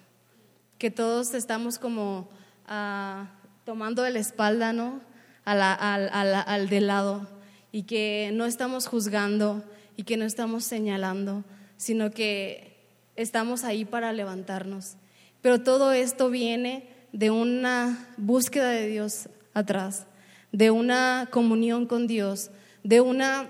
que 0.77 0.91
todos 0.91 1.33
estamos 1.33 1.77
como 1.79 2.29
uh, 2.67 3.25
tomando 3.65 4.03
de 4.03 4.11
la 4.11 4.19
espalda, 4.19 4.73
¿no? 4.73 5.01
al, 5.45 6.69
de 6.69 6.81
lado 6.81 7.27
y 7.71 7.83
que 7.83 8.31
no 8.33 8.45
estamos 8.45 8.87
juzgando 8.87 9.63
y 9.95 10.03
que 10.03 10.17
no 10.17 10.25
estamos 10.25 10.63
señalando, 10.63 11.43
sino 11.77 12.11
que 12.11 12.70
estamos 13.15 13.63
ahí 13.63 13.86
para 13.86 14.13
levantarnos. 14.13 14.95
Pero 15.41 15.62
todo 15.62 15.91
esto 15.91 16.30
viene 16.30 16.88
de 17.12 17.32
una 17.32 18.10
búsqueda 18.17 18.69
de 18.69 18.88
Dios 18.88 19.30
atrás, 19.54 20.06
de 20.52 20.71
una 20.71 21.28
comunión 21.32 21.86
con 21.86 22.08
Dios, 22.08 22.52
de 22.84 23.02
una 23.02 23.50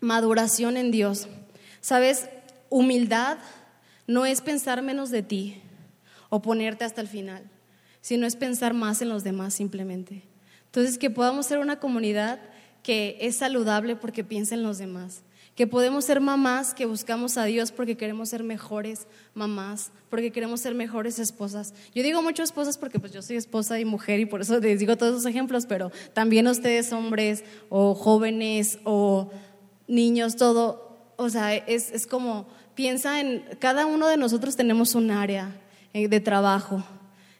maduración 0.00 0.76
en 0.76 0.90
Dios. 0.90 1.28
Sabes, 1.80 2.28
humildad 2.68 3.38
no 4.06 4.26
es 4.26 4.40
pensar 4.40 4.82
menos 4.82 5.10
de 5.10 5.22
ti 5.22 5.62
o 6.28 6.42
ponerte 6.42 6.84
hasta 6.84 7.00
el 7.00 7.08
final, 7.08 7.44
sino 8.00 8.26
es 8.26 8.36
pensar 8.36 8.74
más 8.74 9.02
en 9.02 9.08
los 9.08 9.24
demás 9.24 9.54
simplemente. 9.54 10.22
Entonces, 10.66 10.98
que 10.98 11.10
podamos 11.10 11.46
ser 11.46 11.58
una 11.58 11.80
comunidad 11.80 12.40
que 12.82 13.18
es 13.20 13.36
saludable 13.36 13.96
porque 13.96 14.24
piensa 14.24 14.54
en 14.54 14.62
los 14.62 14.78
demás. 14.78 15.22
Que 15.56 15.66
podemos 15.66 16.04
ser 16.04 16.20
mamás 16.20 16.74
que 16.74 16.86
buscamos 16.86 17.36
a 17.36 17.44
Dios 17.44 17.72
porque 17.72 17.96
queremos 17.96 18.28
ser 18.28 18.44
mejores 18.44 19.08
mamás, 19.34 19.90
porque 20.08 20.30
queremos 20.30 20.60
ser 20.60 20.76
mejores 20.76 21.18
esposas. 21.18 21.74
Yo 21.94 22.04
digo 22.04 22.22
mucho 22.22 22.44
esposas 22.44 22.78
porque 22.78 23.00
pues 23.00 23.10
yo 23.10 23.22
soy 23.22 23.36
esposa 23.36 23.80
y 23.80 23.84
mujer 23.84 24.20
y 24.20 24.26
por 24.26 24.42
eso 24.42 24.60
les 24.60 24.78
digo 24.78 24.96
todos 24.96 25.14
esos 25.14 25.26
ejemplos, 25.26 25.66
pero 25.66 25.90
también 26.12 26.46
ustedes 26.46 26.92
hombres 26.92 27.42
o 27.70 27.94
jóvenes 27.94 28.78
o 28.84 29.30
niños, 29.88 30.36
todo, 30.36 30.96
o 31.16 31.28
sea, 31.30 31.56
es, 31.56 31.90
es 31.90 32.06
como, 32.06 32.46
piensa 32.76 33.20
en, 33.20 33.42
cada 33.58 33.86
uno 33.86 34.06
de 34.06 34.16
nosotros 34.16 34.54
tenemos 34.54 34.94
un 34.94 35.10
área 35.10 35.56
eh, 35.92 36.08
de 36.08 36.20
trabajo 36.20 36.84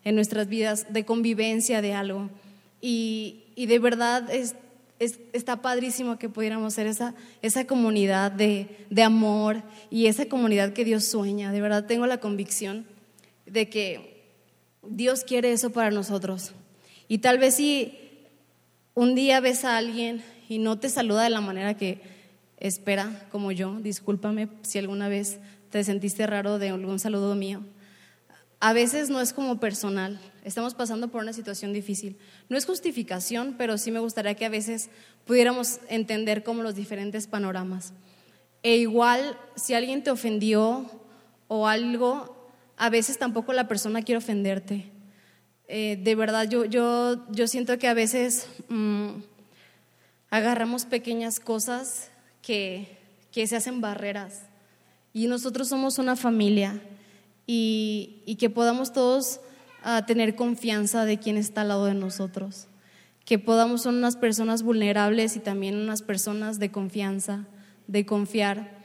en 0.02 0.14
nuestras 0.14 0.48
vidas, 0.48 0.86
de 0.92 1.04
convivencia, 1.04 1.82
de 1.82 1.92
algo. 1.92 2.30
Y, 2.80 3.42
de 3.56 3.78
verdad 3.78 4.30
es, 4.30 4.54
está 4.98 5.62
padrísimo 5.62 6.18
que 6.18 6.28
pudiéramos 6.28 6.74
ser 6.74 6.86
esa, 6.86 7.14
esa 7.42 7.66
comunidad 7.66 8.32
de, 8.32 8.86
amor 9.02 9.62
y 9.90 10.06
esa 10.06 10.26
comunidad 10.26 10.72
que 10.72 10.84
Dios 10.84 11.04
sueña. 11.04 11.52
De 11.52 11.60
verdad 11.60 11.86
tengo 11.86 12.06
la 12.06 12.18
convicción 12.18 12.86
de 13.44 13.68
que 13.68 14.30
Dios 14.82 15.24
quiere 15.24 15.52
eso 15.52 15.70
para 15.70 15.90
nosotros. 15.90 16.52
Y 17.08 17.18
tal 17.18 17.38
vez 17.38 17.56
si 17.56 17.98
un 18.94 19.14
día 19.14 19.40
ves 19.40 19.64
a 19.64 19.76
alguien 19.76 20.22
y 20.48 20.58
no 20.58 20.78
te 20.78 20.88
saluda 20.88 21.24
de 21.24 21.30
la 21.30 21.40
manera 21.40 21.76
que 21.76 22.00
espera, 22.56 23.26
como 23.30 23.52
yo, 23.52 23.78
discúlpame 23.80 24.48
si 24.62 24.78
alguna 24.78 25.08
vez 25.08 25.38
te 25.70 25.84
sentiste 25.84 26.26
raro 26.26 26.58
de 26.58 26.70
algún 26.70 26.98
saludo 26.98 27.34
mío 27.34 27.62
a 28.60 28.72
veces 28.72 29.10
no 29.10 29.20
es 29.20 29.32
como 29.32 29.60
personal, 29.60 30.18
estamos 30.46 30.74
pasando 30.74 31.08
por 31.08 31.22
una 31.22 31.32
situación 31.32 31.72
difícil. 31.72 32.16
No 32.48 32.56
es 32.56 32.64
justificación, 32.64 33.56
pero 33.58 33.76
sí 33.76 33.90
me 33.90 33.98
gustaría 33.98 34.34
que 34.34 34.46
a 34.46 34.48
veces 34.48 34.88
pudiéramos 35.26 35.80
entender 35.88 36.42
como 36.42 36.62
los 36.62 36.74
diferentes 36.74 37.26
panoramas. 37.26 37.92
E 38.62 38.76
igual, 38.76 39.38
si 39.56 39.74
alguien 39.74 40.02
te 40.02 40.10
ofendió 40.10 40.90
o 41.48 41.66
algo, 41.66 42.50
a 42.76 42.90
veces 42.90 43.18
tampoco 43.18 43.52
la 43.52 43.68
persona 43.68 44.02
quiere 44.02 44.18
ofenderte. 44.18 44.90
Eh, 45.68 45.98
de 46.02 46.14
verdad, 46.14 46.48
yo, 46.48 46.64
yo, 46.64 47.26
yo 47.30 47.48
siento 47.48 47.78
que 47.78 47.88
a 47.88 47.94
veces 47.94 48.48
mm, 48.68 49.10
agarramos 50.30 50.84
pequeñas 50.84 51.40
cosas 51.40 52.10
que, 52.40 52.96
que 53.32 53.46
se 53.46 53.56
hacen 53.56 53.80
barreras. 53.80 54.42
Y 55.12 55.26
nosotros 55.26 55.68
somos 55.68 55.98
una 55.98 56.14
familia 56.14 56.80
y, 57.46 58.36
que 58.38 58.50
podamos 58.50 58.92
todos 58.92 59.40
a 59.88 60.04
tener 60.04 60.34
confianza 60.34 61.04
de 61.04 61.18
quien 61.18 61.36
está 61.36 61.60
al 61.60 61.68
lado 61.68 61.84
de 61.86 61.94
nosotros, 61.94 62.66
que 63.24 63.38
podamos 63.38 63.82
ser 63.82 63.92
unas 63.92 64.16
personas 64.16 64.64
vulnerables 64.64 65.36
y 65.36 65.38
también 65.38 65.76
unas 65.76 66.02
personas 66.02 66.58
de 66.58 66.72
confianza, 66.72 67.46
de 67.86 68.04
confiar. 68.04 68.76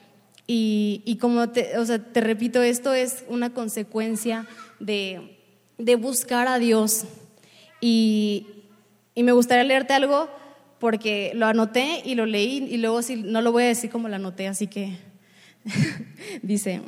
Y, 0.46 1.18
como 1.20 1.50
te, 1.50 1.76
o 1.80 1.86
sea, 1.86 1.98
te 1.98 2.22
repito, 2.22 2.62
esto 2.62 2.94
es 2.94 3.24
una 3.30 3.52
consecuencia 3.52 4.46
de, 4.80 5.40
de 5.80 5.96
buscar 5.96 6.48
a 6.48 6.60
Dios. 6.60 7.06
Y, 7.80 8.46
y 9.16 9.24
me 9.24 9.32
gustaría 9.32 9.64
leerte 9.64 9.94
algo 9.94 10.30
porque 10.78 11.32
lo 11.34 11.48
anoté 11.48 12.04
y 12.06 12.14
lo 12.14 12.28
leí 12.28 12.68
y 12.70 12.78
luego 12.78 13.02
si, 13.02 13.16
no 13.16 13.42
lo 13.42 13.52
voy 13.52 13.64
a 13.64 13.68
decir 13.68 13.90
como 13.90 14.08
lo 14.08 14.18
anoté, 14.18 14.48
así 14.48 14.68
que 14.68 14.98
dice, 16.44 16.82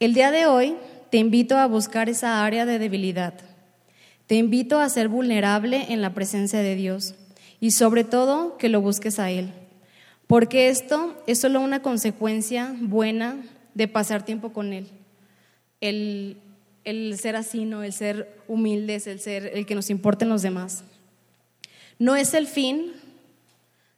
el 0.00 0.12
día 0.12 0.32
de 0.32 0.46
hoy 0.46 0.74
te 1.16 1.20
invito 1.20 1.56
a 1.56 1.64
buscar 1.64 2.10
esa 2.10 2.44
área 2.44 2.66
de 2.66 2.78
debilidad. 2.78 3.32
Te 4.26 4.34
invito 4.34 4.80
a 4.80 4.88
ser 4.90 5.08
vulnerable 5.08 5.86
en 5.88 6.02
la 6.02 6.12
presencia 6.12 6.58
de 6.58 6.74
Dios 6.74 7.14
y 7.58 7.70
sobre 7.70 8.04
todo 8.04 8.58
que 8.58 8.68
lo 8.68 8.82
busques 8.82 9.18
a 9.18 9.30
Él. 9.30 9.50
Porque 10.26 10.68
esto 10.68 11.16
es 11.26 11.40
solo 11.40 11.62
una 11.62 11.80
consecuencia 11.80 12.76
buena 12.78 13.42
de 13.72 13.88
pasar 13.88 14.26
tiempo 14.26 14.52
con 14.52 14.74
Él. 14.74 14.88
El, 15.80 16.36
el 16.84 17.18
ser 17.18 17.34
así, 17.34 17.64
¿no? 17.64 17.82
el 17.82 17.94
ser 17.94 18.36
humildes, 18.46 19.06
el 19.06 19.18
ser 19.18 19.52
el 19.54 19.64
que 19.64 19.74
nos 19.74 19.88
importen 19.88 20.28
los 20.28 20.42
demás. 20.42 20.84
No 21.98 22.14
es 22.14 22.34
el 22.34 22.46
fin 22.46 22.92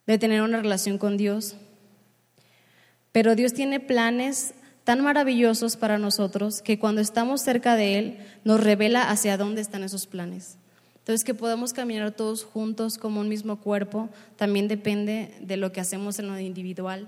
de 0.07 0.19
tener 0.19 0.41
una 0.43 0.59
relación 0.59 0.99
con 0.99 1.17
Dios, 1.17 1.57
pero 3.11 3.35
Dios 3.35 3.55
tiene 3.55 3.81
planes 3.81 4.55
tan 4.89 5.03
maravillosos 5.03 5.77
para 5.77 5.99
nosotros 5.99 6.63
que 6.63 6.79
cuando 6.79 7.03
estamos 7.03 7.43
cerca 7.43 7.77
de 7.77 7.99
Él 7.99 8.19
nos 8.43 8.59
revela 8.59 9.11
hacia 9.11 9.37
dónde 9.37 9.61
están 9.61 9.85
esos 9.85 10.07
planes. 10.07 10.57
Entonces, 10.97 11.25
que 11.25 11.35
podamos 11.35 11.75
caminar 11.75 12.13
todos 12.13 12.43
juntos 12.43 12.97
como 12.97 13.21
un 13.21 13.29
mismo 13.29 13.61
cuerpo 13.61 14.09
también 14.37 14.67
depende 14.67 15.35
de 15.43 15.59
lo 15.59 15.73
que 15.73 15.83
hacemos 15.83 16.19
en 16.19 16.29
lo 16.29 16.39
individual 16.41 17.07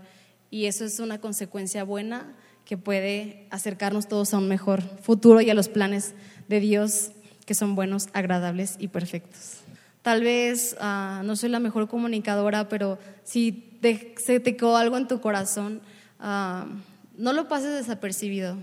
y 0.50 0.66
eso 0.66 0.84
es 0.84 1.00
una 1.00 1.22
consecuencia 1.22 1.82
buena 1.82 2.36
que 2.66 2.76
puede 2.76 3.46
acercarnos 3.48 4.08
todos 4.08 4.34
a 4.34 4.36
un 4.36 4.46
mejor 4.46 4.82
futuro 5.00 5.40
y 5.40 5.48
a 5.48 5.54
los 5.54 5.70
planes 5.70 6.12
de 6.48 6.60
Dios 6.60 7.12
que 7.46 7.54
son 7.54 7.76
buenos, 7.76 8.08
agradables 8.12 8.76
y 8.78 8.88
perfectos. 8.88 9.60
Tal 10.02 10.22
vez 10.22 10.76
ah, 10.80 11.22
no 11.24 11.34
soy 11.34 11.48
la 11.48 11.60
mejor 11.60 11.88
comunicadora, 11.88 12.68
pero 12.68 12.98
si 13.24 13.78
se 14.18 14.38
te 14.38 14.54
quedó 14.54 14.76
algo 14.76 14.98
en 14.98 15.08
tu 15.08 15.22
corazón, 15.22 15.80
uh, 16.20 16.89
no 17.20 17.32
lo 17.34 17.48
pases 17.48 17.74
desapercibido. 17.74 18.56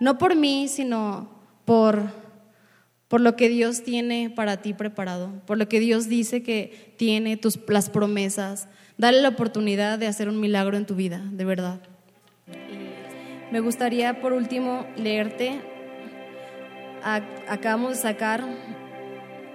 No 0.00 0.18
por 0.18 0.34
mí, 0.34 0.68
sino 0.68 1.28
por, 1.64 2.10
por 3.08 3.20
lo 3.20 3.36
que 3.36 3.48
Dios 3.48 3.82
tiene 3.82 4.32
para 4.34 4.58
ti 4.58 4.72
preparado, 4.72 5.30
por 5.46 5.58
lo 5.58 5.68
que 5.68 5.78
Dios 5.78 6.08
dice 6.08 6.42
que 6.42 6.94
tiene 6.96 7.36
tus, 7.36 7.58
las 7.68 7.90
promesas. 7.90 8.68
Dale 8.96 9.20
la 9.20 9.28
oportunidad 9.28 9.98
de 9.98 10.06
hacer 10.06 10.28
un 10.28 10.40
milagro 10.40 10.76
en 10.76 10.86
tu 10.86 10.94
vida, 10.94 11.22
de 11.30 11.44
verdad. 11.44 11.80
Me 13.52 13.60
gustaría 13.60 14.20
por 14.20 14.32
último 14.32 14.86
leerte. 14.96 15.60
Acabamos 17.48 17.90
de 17.90 17.96
sacar 17.96 18.44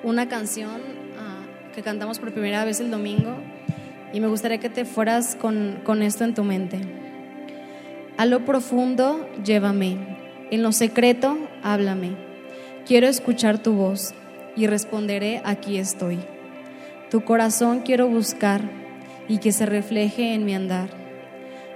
una 0.04 0.30
canción 0.30 0.82
ah, 1.18 1.72
que 1.74 1.82
cantamos 1.82 2.20
por 2.20 2.32
primera 2.32 2.64
vez 2.66 2.80
el 2.80 2.90
domingo 2.90 3.36
y 4.14 4.20
me 4.20 4.28
gustaría 4.28 4.60
que 4.60 4.70
te 4.70 4.86
fueras 4.86 5.36
con, 5.36 5.80
con 5.84 6.02
esto 6.02 6.24
en 6.24 6.34
tu 6.34 6.44
mente. 6.44 7.03
A 8.16 8.28
lo 8.28 8.46
profundo, 8.46 9.28
llévame. 9.44 9.98
En 10.52 10.62
lo 10.62 10.72
secreto, 10.72 11.36
háblame. 11.64 12.12
Quiero 12.86 13.08
escuchar 13.08 13.58
tu 13.58 13.74
voz 13.74 14.14
y 14.56 14.68
responderé, 14.68 15.42
aquí 15.46 15.80
estoy. 15.80 16.20
Tu 17.10 17.24
corazón 17.24 17.80
quiero 17.80 18.08
buscar 18.08 18.62
y 19.28 19.40
que 19.40 19.52
se 19.52 19.66
refleje 19.66 20.36
en 20.36 20.46
mi 20.46 20.54
andar. 20.54 20.90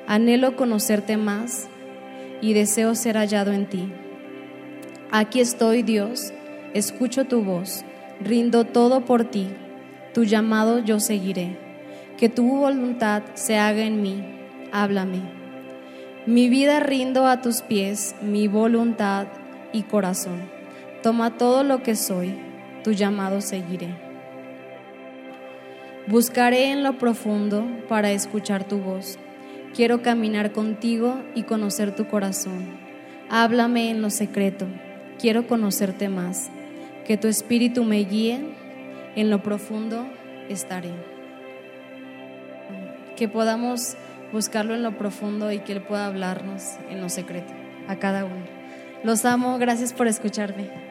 Anhelo 0.05 0.55
conocerte 0.55 1.17
más 1.17 1.69
y 2.39 2.53
deseo 2.53 2.93
ser 2.93 3.17
hallado 3.17 3.51
en 3.51 3.65
ti. 3.65 3.91
Aquí 5.09 5.39
estoy, 5.39 5.81
Dios, 5.81 6.33
escucho 6.75 7.25
tu 7.25 7.41
voz, 7.41 7.83
rindo 8.21 8.63
todo 8.63 9.05
por 9.05 9.23
ti, 9.23 9.47
tu 10.13 10.23
llamado 10.23 10.77
yo 10.79 10.99
seguiré. 10.99 11.57
Que 12.15 12.29
tu 12.29 12.57
voluntad 12.57 13.23
se 13.33 13.57
haga 13.57 13.81
en 13.81 14.03
mí, 14.03 14.23
háblame 14.71 15.36
mi 16.27 16.49
vida 16.49 16.81
rindo 16.81 17.25
a 17.25 17.41
tus 17.41 17.61
pies, 17.61 18.13
mi 18.21 18.49
voluntad 18.49 19.27
y 19.71 19.83
corazón. 19.83 20.41
Toma 21.01 21.37
todo 21.37 21.63
lo 21.63 21.83
que 21.83 21.95
soy, 21.95 22.37
tu 22.83 22.91
llamado 22.91 23.39
seguiré. 23.39 23.95
Buscaré 26.07 26.71
en 26.71 26.83
lo 26.83 26.97
profundo 26.97 27.65
para 27.87 28.11
escuchar 28.11 28.65
tu 28.65 28.79
voz. 28.79 29.17
Quiero 29.73 30.01
caminar 30.01 30.51
contigo 30.51 31.17
y 31.33 31.43
conocer 31.43 31.95
tu 31.95 32.07
corazón. 32.07 32.77
Háblame 33.29 33.89
en 33.89 34.01
lo 34.01 34.09
secreto, 34.09 34.67
quiero 35.19 35.47
conocerte 35.47 36.09
más. 36.09 36.49
Que 37.05 37.15
tu 37.15 37.29
espíritu 37.29 37.85
me 37.85 37.99
guíe, 37.99 38.41
en 39.15 39.29
lo 39.29 39.41
profundo 39.41 40.05
estaré. 40.49 40.91
Que 43.15 43.29
podamos 43.29 43.95
buscarlo 44.31 44.75
en 44.75 44.83
lo 44.83 44.97
profundo 44.97 45.51
y 45.51 45.59
que 45.59 45.73
Él 45.73 45.81
pueda 45.81 46.05
hablarnos 46.05 46.77
en 46.89 47.01
lo 47.01 47.09
secreto, 47.09 47.53
a 47.87 47.97
cada 47.97 48.25
uno. 48.25 48.45
Los 49.03 49.25
amo, 49.25 49.57
gracias 49.57 49.93
por 49.93 50.07
escucharme. 50.07 50.86